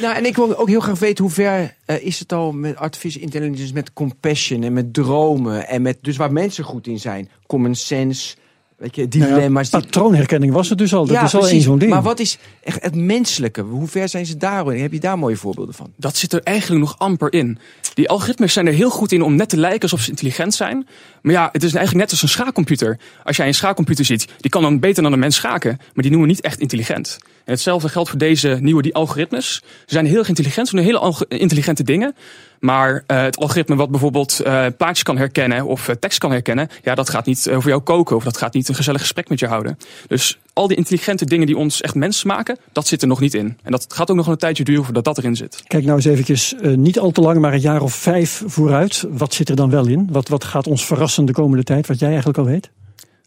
Nou, 0.00 0.16
en 0.16 0.26
ik 0.26 0.36
wil 0.36 0.58
ook 0.58 0.68
heel 0.68 0.80
graag 0.80 0.98
weten 0.98 1.24
hoe 1.24 1.32
ver 1.32 1.74
eh, 1.84 2.04
is 2.04 2.18
het 2.18 2.32
al 2.32 2.52
met 2.52 2.76
artificial 2.76 3.22
intelligence, 3.22 3.72
met 3.72 3.92
compassion 3.92 4.62
en 4.62 4.72
met 4.72 4.94
dromen 4.94 5.68
en 5.68 5.82
met 5.82 5.98
dus 6.00 6.16
waar 6.16 6.32
mensen 6.32 6.64
goed 6.64 6.86
in 6.86 6.98
zijn, 6.98 7.30
common 7.46 7.74
sense, 7.74 8.36
weet 8.80 8.96
je, 8.96 9.06
Nou 9.18 9.40
ja, 9.40 9.60
die- 9.62 9.70
patroonherkenning 9.70 10.52
was 10.52 10.68
het 10.68 10.78
dus 10.78 10.94
al. 10.94 11.06
Dat 11.06 11.16
ja, 11.16 11.22
is 11.24 11.34
al 11.34 11.48
één 11.48 11.60
zo'n 11.60 11.78
ding. 11.78 11.90
Maar 11.90 12.02
wat 12.02 12.20
is 12.20 12.38
echt 12.62 12.82
het 12.82 12.94
menselijke? 12.94 13.60
Hoe 13.60 13.88
ver 13.88 14.08
zijn 14.08 14.26
ze 14.26 14.36
daarin? 14.36 14.82
Heb 14.82 14.92
je 14.92 15.00
daar 15.00 15.18
mooie 15.18 15.36
voorbeelden 15.36 15.74
van? 15.74 15.92
Dat 15.96 16.16
zit 16.16 16.32
er 16.32 16.40
eigenlijk 16.42 16.80
nog 16.84 16.98
amper 16.98 17.32
in. 17.32 17.58
Die 17.94 18.08
algoritmes 18.08 18.52
zijn 18.52 18.66
er 18.66 18.72
heel 18.72 18.90
goed 18.90 19.12
in 19.12 19.22
om 19.22 19.34
net 19.34 19.48
te 19.48 19.56
lijken 19.56 19.82
alsof 19.82 20.00
ze 20.00 20.10
intelligent 20.10 20.54
zijn. 20.54 20.86
Maar 21.22 21.32
ja, 21.32 21.48
het 21.52 21.62
is 21.62 21.74
eigenlijk 21.74 22.04
net 22.04 22.10
als 22.10 22.22
een 22.22 22.28
schaakcomputer. 22.28 22.98
Als 23.24 23.36
jij 23.36 23.46
een 23.46 23.54
schaakcomputer 23.54 24.04
ziet, 24.04 24.26
die 24.40 24.50
kan 24.50 24.62
dan 24.62 24.78
beter 24.78 25.02
dan 25.02 25.12
een 25.12 25.18
mens 25.18 25.36
schaken. 25.36 25.76
Maar 25.76 26.02
die 26.02 26.10
noemen 26.10 26.28
we 26.28 26.34
niet 26.34 26.44
echt 26.44 26.60
intelligent. 26.60 27.18
En 27.44 27.52
hetzelfde 27.52 27.88
geldt 27.88 28.08
voor 28.08 28.18
deze 28.18 28.58
nieuwe 28.60 28.82
die 28.82 28.94
algoritmes. 28.94 29.54
Ze 29.54 29.62
zijn 29.86 30.06
heel 30.06 30.18
erg 30.18 30.28
intelligent, 30.28 30.68
ze 30.68 30.76
doen 30.76 30.84
hele 30.84 31.26
intelligente 31.28 31.82
dingen. 31.82 32.14
Maar 32.60 33.04
eh, 33.06 33.22
het 33.22 33.38
algoritme 33.38 33.76
wat 33.76 33.90
bijvoorbeeld 33.90 34.40
eh, 34.40 34.66
plaatjes 34.76 35.02
kan 35.02 35.16
herkennen 35.16 35.66
of 35.66 35.88
eh, 35.88 35.94
tekst 35.94 36.18
kan 36.18 36.30
herkennen, 36.30 36.68
ja, 36.82 36.94
dat 36.94 37.10
gaat 37.10 37.26
niet 37.26 37.50
over 37.50 37.68
jou 37.68 37.82
koken 37.82 38.16
of 38.16 38.24
dat 38.24 38.36
gaat 38.36 38.54
niet 38.54 38.68
een 38.68 38.74
gezellig 38.74 39.00
gesprek 39.00 39.28
met 39.28 39.38
je 39.38 39.46
houden. 39.46 39.78
Dus 40.06 40.38
al 40.52 40.66
die 40.66 40.76
intelligente 40.76 41.24
dingen 41.24 41.46
die 41.46 41.56
ons 41.56 41.80
echt 41.80 41.94
mens 41.94 42.24
maken, 42.24 42.58
dat 42.72 42.86
zit 42.86 43.02
er 43.02 43.08
nog 43.08 43.20
niet 43.20 43.34
in. 43.34 43.58
En 43.62 43.70
dat 43.70 43.86
gaat 43.88 44.10
ook 44.10 44.16
nog 44.16 44.26
een 44.26 44.36
tijdje 44.36 44.64
duren 44.64 44.84
voordat 44.84 45.04
dat 45.04 45.18
erin 45.18 45.36
zit. 45.36 45.62
Kijk 45.66 45.84
nou 45.84 45.96
eens 45.96 46.04
eventjes, 46.06 46.54
niet 46.62 46.98
al 46.98 47.10
te 47.10 47.20
lang, 47.20 47.38
maar 47.38 47.52
een 47.52 47.60
jaar 47.60 47.82
of 47.82 47.94
vijf 47.94 48.42
vooruit. 48.46 49.04
Wat 49.10 49.34
zit 49.34 49.48
er 49.48 49.56
dan 49.56 49.70
wel 49.70 49.86
in? 49.86 50.08
Wat, 50.10 50.28
wat 50.28 50.44
gaat 50.44 50.66
ons 50.66 50.86
verrassen 50.86 51.24
de 51.24 51.32
komende 51.32 51.64
tijd, 51.64 51.86
wat 51.86 51.98
jij 51.98 52.08
eigenlijk 52.08 52.38
al 52.38 52.44
weet? 52.44 52.70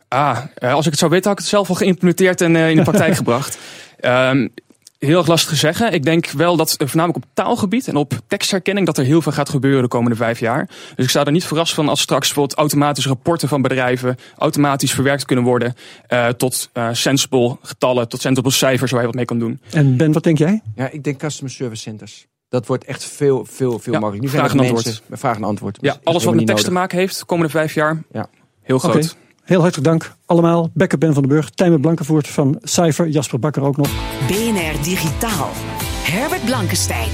Ah, 0.07 0.39
als 0.59 0.85
ik 0.85 0.91
het 0.91 0.99
zou 0.99 1.11
weten, 1.11 1.29
had 1.29 1.37
ik 1.37 1.43
het 1.43 1.53
zelf 1.53 1.69
al 1.69 1.75
geïmplementeerd 1.75 2.41
en 2.41 2.55
in 2.55 2.75
de 2.75 2.81
praktijk 2.81 3.15
gebracht. 3.23 3.57
Ehm, 3.99 4.47
heel 5.05 5.17
erg 5.17 5.27
lastig 5.27 5.49
te 5.49 5.55
zeggen. 5.55 5.93
Ik 5.93 6.03
denk 6.03 6.29
wel 6.29 6.55
dat 6.55 6.71
eh, 6.75 6.87
voornamelijk 6.87 7.25
op 7.25 7.31
taalgebied 7.33 7.87
en 7.87 7.95
op 7.95 8.13
tekstherkenning 8.27 8.85
dat 8.85 8.97
er 8.97 9.03
heel 9.05 9.21
veel 9.21 9.31
gaat 9.31 9.49
gebeuren 9.49 9.81
de 9.81 9.87
komende 9.87 10.15
vijf 10.15 10.39
jaar. 10.39 10.65
Dus 10.95 11.05
ik 11.05 11.09
sta 11.09 11.25
er 11.25 11.31
niet 11.31 11.45
verrast 11.45 11.73
van 11.73 11.89
als 11.89 12.01
straks 12.01 12.25
bijvoorbeeld 12.27 12.57
automatisch 12.57 13.05
rapporten 13.05 13.47
van 13.47 13.61
bedrijven 13.61 14.15
automatisch 14.37 14.93
verwerkt 14.93 15.25
kunnen 15.25 15.45
worden 15.45 15.73
eh, 16.07 16.27
tot 16.27 16.69
eh, 16.73 16.89
sensible 16.91 17.57
getallen, 17.61 18.07
tot 18.09 18.21
sensible 18.21 18.51
cijfers 18.51 18.91
waar 18.91 18.99
je 18.99 19.05
wat 19.05 19.15
mee 19.15 19.25
kan 19.25 19.39
doen. 19.39 19.59
En 19.71 19.97
Ben, 19.97 20.11
wat 20.11 20.23
denk 20.23 20.37
jij? 20.37 20.61
Ja, 20.75 20.89
ik 20.89 21.03
denk 21.03 21.17
customer 21.19 21.51
service 21.51 21.81
centers. 21.81 22.25
Dat 22.49 22.67
wordt 22.67 22.83
echt 22.85 23.03
veel, 23.03 23.45
veel, 23.49 23.79
veel 23.79 23.93
Ja, 23.93 23.99
makkelijker. 23.99 24.31
Nu 24.31 24.37
vraag 24.37 24.51
zijn 24.51 24.51
en 24.51 24.65
antwoord. 24.65 24.85
mensen 24.85 25.03
met 25.07 25.19
vraag 25.19 25.35
en 25.35 25.43
antwoord. 25.43 25.77
Ja, 25.81 25.93
Is 25.93 25.99
alles 26.03 26.23
wat 26.23 26.35
met 26.35 26.45
tekst 26.47 26.65
te 26.65 26.71
maken 26.71 26.97
heeft 26.97 27.19
de 27.19 27.25
komende 27.25 27.51
vijf 27.51 27.73
jaar, 27.73 28.03
Ja. 28.11 28.27
heel 28.61 28.79
groot. 28.79 29.15
Heel 29.43 29.61
hartelijk 29.61 29.87
dank 29.87 30.15
allemaal. 30.25 30.69
Bekker 30.73 30.97
Ben 30.97 31.13
van 31.13 31.21
den 31.21 31.31
Burg, 31.31 31.49
Tijmen 31.49 31.81
Blankenvoort 31.81 32.27
van 32.27 32.59
Cypher, 32.61 33.07
Jasper 33.07 33.39
Bakker 33.39 33.63
ook 33.63 33.77
nog. 33.77 33.87
BNR 34.27 34.83
Digitaal. 34.83 35.49
Herbert 36.03 36.45
Blankenstein. 36.45 37.09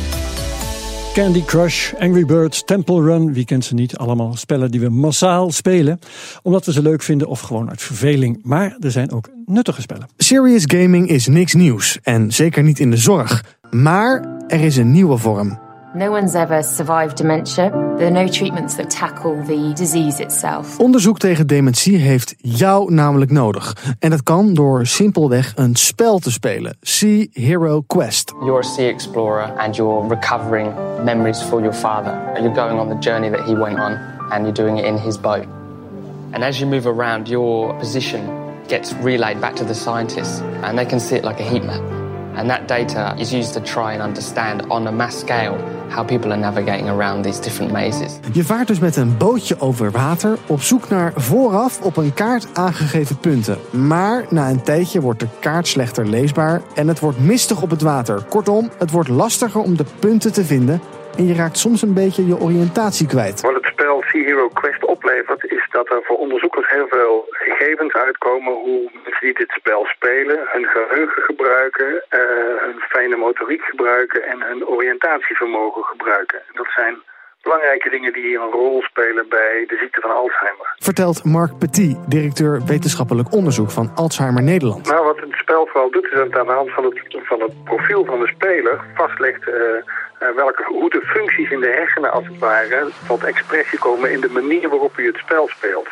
Candy 1.13 1.43
Crush, 1.45 1.93
Angry 1.93 2.25
Birds, 2.25 2.63
Temple 2.63 3.01
Run, 3.01 3.33
wie 3.33 3.45
kent 3.45 3.65
ze 3.65 3.73
niet? 3.73 3.97
Allemaal 3.97 4.35
spellen 4.35 4.71
die 4.71 4.79
we 4.79 4.89
massaal 4.89 5.51
spelen, 5.51 5.99
omdat 6.43 6.65
we 6.65 6.71
ze 6.71 6.81
leuk 6.81 7.01
vinden 7.01 7.27
of 7.27 7.39
gewoon 7.39 7.69
uit 7.69 7.81
verveling. 7.81 8.39
Maar 8.43 8.77
er 8.79 8.91
zijn 8.91 9.11
ook 9.11 9.29
nuttige 9.45 9.81
spellen. 9.81 10.07
Serious 10.17 10.63
gaming 10.65 11.09
is 11.09 11.27
niks 11.27 11.53
nieuws 11.53 11.99
en 12.03 12.31
zeker 12.31 12.63
niet 12.63 12.79
in 12.79 12.91
de 12.91 12.97
zorg. 12.97 13.43
Maar 13.71 14.41
er 14.47 14.59
is 14.59 14.77
een 14.77 14.91
nieuwe 14.91 15.17
vorm. 15.17 15.68
No 15.95 16.11
one's 16.11 16.35
ever 16.35 16.61
survived 16.61 17.17
dementia. 17.17 17.71
There 17.97 18.07
are 18.07 18.11
no 18.11 18.27
treatments 18.27 18.75
that 18.75 18.91
tackle 18.91 19.43
the 19.43 19.73
disease 19.73 20.19
itself. 20.19 20.79
Onderzoek 20.79 21.17
tegen 21.17 21.47
dementie 21.47 21.97
heeft 21.97 22.35
jou 22.37 22.93
namelijk 22.93 23.31
nodig. 23.31 23.95
En 23.99 24.09
dat 24.09 24.23
kan 24.23 24.53
door 24.53 24.85
simpelweg 24.85 25.53
een 25.55 25.75
spel 25.75 26.19
te 26.19 26.31
spelen. 26.31 26.77
Sea 26.81 27.25
Hero 27.33 27.81
Quest. 27.81 28.33
You're 28.39 28.59
a 28.59 28.61
sea 28.61 28.87
explorer 28.87 29.57
and 29.57 29.75
you're 29.75 30.07
recovering 30.07 30.73
memories 31.03 31.41
for 31.41 31.59
your 31.59 31.75
father. 31.75 32.31
You're 32.35 32.55
going 32.55 32.79
on 32.79 32.87
the 32.89 33.09
journey 33.09 33.29
that 33.29 33.45
he 33.47 33.55
went 33.55 33.79
on 33.79 33.97
and 34.29 34.41
you're 34.41 34.65
doing 34.65 34.77
it 34.77 34.85
in 34.85 34.97
his 34.97 35.17
boat. 35.17 35.45
And 36.31 36.43
as 36.43 36.59
you 36.59 36.69
move 36.69 36.87
around, 36.87 37.27
your 37.27 37.73
position 37.79 38.21
gets 38.67 38.93
relayed 38.93 39.39
back 39.41 39.55
to 39.55 39.65
the 39.65 39.75
scientists 39.75 40.41
and 40.61 40.77
they 40.77 40.85
can 40.85 40.99
see 40.99 41.15
it 41.15 41.23
like 41.23 41.43
a 41.43 41.49
heat 41.49 41.63
map. 41.63 41.98
And 42.39 42.49
that 42.49 42.67
data 42.67 43.13
is 43.17 43.31
used 43.31 43.53
to 43.53 43.61
try 43.61 43.93
and 43.93 44.01
understand 44.01 44.67
on 44.67 44.87
a 44.87 44.91
mass 44.91 45.19
scale 45.19 45.57
how 45.89 46.05
people 46.05 46.31
are 46.31 46.39
navigating 46.39 46.89
around 46.89 47.23
these 47.23 47.41
different 47.41 47.71
mazes. 47.71 48.19
Je 48.31 48.43
vaart 48.43 48.67
dus 48.67 48.79
met 48.79 48.95
een 48.95 49.17
bootje 49.17 49.59
over 49.59 49.91
water 49.91 50.37
op 50.47 50.61
zoek 50.61 50.89
naar 50.89 51.13
vooraf 51.15 51.81
op 51.81 51.97
een 51.97 52.13
kaart 52.13 52.47
aangegeven 52.53 53.17
punten. 53.17 53.57
Maar 53.71 54.25
na 54.29 54.49
een 54.49 54.61
tijdje 54.61 55.01
wordt 55.01 55.19
de 55.19 55.27
kaart 55.39 55.67
slechter 55.67 56.07
leesbaar 56.07 56.61
en 56.75 56.87
het 56.87 56.99
wordt 56.99 57.19
mistig 57.19 57.61
op 57.61 57.69
het 57.69 57.81
water. 57.81 58.23
Kortom, 58.29 58.69
het 58.77 58.91
wordt 58.91 59.09
lastiger 59.09 59.61
om 59.61 59.77
de 59.77 59.85
punten 59.99 60.33
te 60.33 60.45
vinden 60.45 60.81
en 61.17 61.27
je 61.27 61.33
raakt 61.33 61.57
soms 61.57 61.81
een 61.81 61.93
beetje 61.93 62.27
je 62.27 62.39
oriëntatie 62.39 63.07
kwijt. 63.07 63.41
Wat 63.41 63.53
het 63.53 63.65
spel 63.65 64.03
Sea 64.07 64.23
Hero 64.23 64.47
Quest 64.47 64.85
oplevert, 64.85 65.51
is 65.51 65.67
dat 65.71 65.89
er 65.89 66.01
voor 66.03 66.17
onderzoekers 66.17 66.69
heel 66.69 66.87
veel 66.87 67.25
gegevens 67.29 67.93
uitkomen 67.93 68.53
hoe 68.53 68.89
mensen 69.03 69.25
die 69.27 69.33
dit 69.33 69.51
spel 69.51 69.85
spelen 69.85 70.39
hun 70.51 70.65
geheugen 70.65 71.23
gebruiken, 71.23 72.03
eh, 72.09 72.19
hun 72.65 72.79
fijne 72.79 73.15
motoriek 73.15 73.61
gebruiken 73.61 74.23
en 74.23 74.41
hun 74.41 74.67
oriëntatievermogen 74.67 75.83
gebruiken. 75.83 76.41
Dat 76.53 76.67
zijn 76.75 76.95
belangrijke 77.41 77.89
dingen 77.89 78.13
die 78.13 78.37
een 78.37 78.51
rol 78.51 78.81
spelen 78.81 79.25
bij 79.29 79.65
de 79.67 79.77
ziekte 79.79 80.01
van 80.01 80.11
Alzheimer. 80.11 80.75
Vertelt 80.77 81.23
Mark 81.23 81.57
Petit, 81.57 81.97
directeur 82.07 82.61
wetenschappelijk 82.65 83.33
onderzoek 83.33 83.71
van 83.71 83.91
Alzheimer 83.95 84.43
Nederland. 84.43 84.87
Nou, 84.87 85.05
wat 85.05 85.19
het 85.19 85.33
spel 85.33 85.65
vooral 85.65 85.91
doet, 85.91 86.05
is 86.05 86.13
dat 86.13 86.23
het 86.23 86.37
aan 86.37 86.45
de 86.45 86.51
hand 86.51 86.71
van 86.71 86.83
het, 86.83 87.01
van 87.23 87.41
het 87.41 87.63
profiel 87.63 88.05
van 88.05 88.19
de 88.19 88.27
speler 88.27 88.79
vastlegt 88.95 89.47
eh, 89.47 89.55
eh, 90.19 90.35
welke, 90.35 90.63
hoe 90.63 90.89
de 90.89 91.01
functies 91.01 91.51
in 91.51 91.59
de 91.59 91.67
hersenen 91.67 92.11
als 92.11 92.27
het 92.27 92.39
ware 92.39 92.89
tot 93.07 93.23
expressie 93.23 93.79
komen 93.79 94.11
in 94.11 94.21
de 94.21 94.29
manier 94.29 94.69
waarop 94.69 94.97
u 94.97 95.05
het 95.05 95.17
spel 95.17 95.47
speelt. 95.47 95.87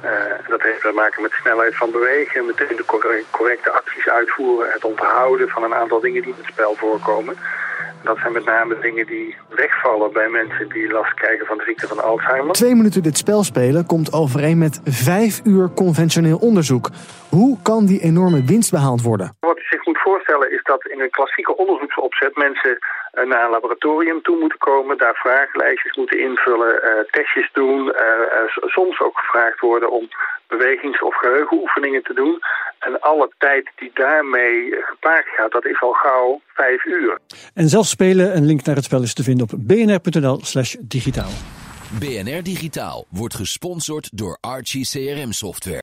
Eh, 0.00 0.48
dat 0.48 0.62
heeft 0.62 0.80
te 0.80 0.92
maken 0.94 1.22
met 1.22 1.30
de 1.30 1.36
snelheid 1.36 1.76
van 1.76 1.90
bewegen, 1.90 2.46
meteen 2.46 2.76
de 2.76 2.84
corre- 2.84 3.24
correcte 3.30 3.70
acties 3.70 4.08
uitvoeren, 4.08 4.72
het 4.72 4.84
onthouden 4.84 5.48
van 5.48 5.62
een 5.62 5.74
aantal 5.74 6.00
dingen 6.00 6.22
die 6.22 6.30
in 6.30 6.42
het 6.42 6.52
spel 6.52 6.74
voorkomen. 6.74 7.36
Dat 8.02 8.18
zijn 8.18 8.32
met 8.32 8.44
name 8.44 8.78
dingen 8.80 9.06
die 9.06 9.36
wegvallen 9.48 10.12
bij 10.12 10.28
mensen 10.28 10.68
die 10.68 10.92
last 10.92 11.14
krijgen 11.14 11.46
van 11.46 11.56
de 11.56 11.64
ziekte 11.64 11.86
van 11.88 12.02
Alzheimer. 12.02 12.52
Twee 12.52 12.74
minuten 12.74 13.02
dit 13.02 13.16
spel 13.16 13.42
spelen 13.42 13.86
komt 13.86 14.12
overeen 14.12 14.58
met 14.58 14.80
vijf 14.84 15.40
uur 15.44 15.70
conventioneel 15.74 16.38
onderzoek. 16.38 16.90
Hoe 17.30 17.58
kan 17.62 17.86
die 17.86 18.00
enorme 18.00 18.44
winst 18.44 18.70
behaald 18.70 19.02
worden? 19.02 19.36
Wat 19.40 19.56
je 19.56 19.66
zich 19.70 19.86
moet 19.86 19.98
voorstellen 19.98 20.52
is 20.52 20.62
dat 20.62 20.86
in 20.86 21.00
een 21.00 21.10
klassieke 21.10 21.56
onderzoeksopzet 21.56 22.36
mensen 22.36 22.78
eh, 23.12 23.26
naar 23.26 23.44
een 23.44 23.50
laboratorium 23.50 24.22
toe 24.22 24.38
moeten 24.38 24.58
komen, 24.58 24.98
daar 24.98 25.14
vragenlijstjes 25.14 25.96
moeten 25.96 26.18
invullen, 26.18 26.82
eh, 26.82 27.04
testjes 27.10 27.50
doen, 27.52 27.92
eh, 27.92 28.42
soms 28.64 29.00
ook 29.00 29.18
gevraagd 29.18 29.60
worden 29.60 29.90
om 29.90 30.08
bewegings- 30.48 31.02
of 31.02 31.14
geheugenoefeningen 31.16 32.02
te 32.02 32.14
doen. 32.14 32.42
En 32.86 33.00
alle 33.00 33.32
tijd 33.38 33.70
die 33.76 33.90
daarmee 33.94 34.70
gepaard 34.80 35.26
gaat, 35.36 35.52
dat 35.52 35.64
is 35.66 35.80
al 35.80 35.92
gauw 35.92 36.40
vijf 36.46 36.84
uur. 36.84 37.18
En 37.54 37.68
zelf 37.68 37.86
spelen, 37.86 38.36
een 38.36 38.46
link 38.46 38.64
naar 38.64 38.76
het 38.76 38.84
spel 38.84 39.02
is 39.02 39.14
te 39.14 39.22
vinden 39.22 39.48
op 39.52 39.58
bnr.nl 39.58 40.40
slash 40.42 40.76
digitaal. 40.80 41.32
BNR 41.98 42.42
Digitaal 42.42 43.06
wordt 43.08 43.34
gesponsord 43.34 44.18
door 44.18 44.38
Archie 44.40 44.86
CRM 44.86 45.32
Software. 45.32 45.82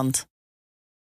Land. 0.01 0.30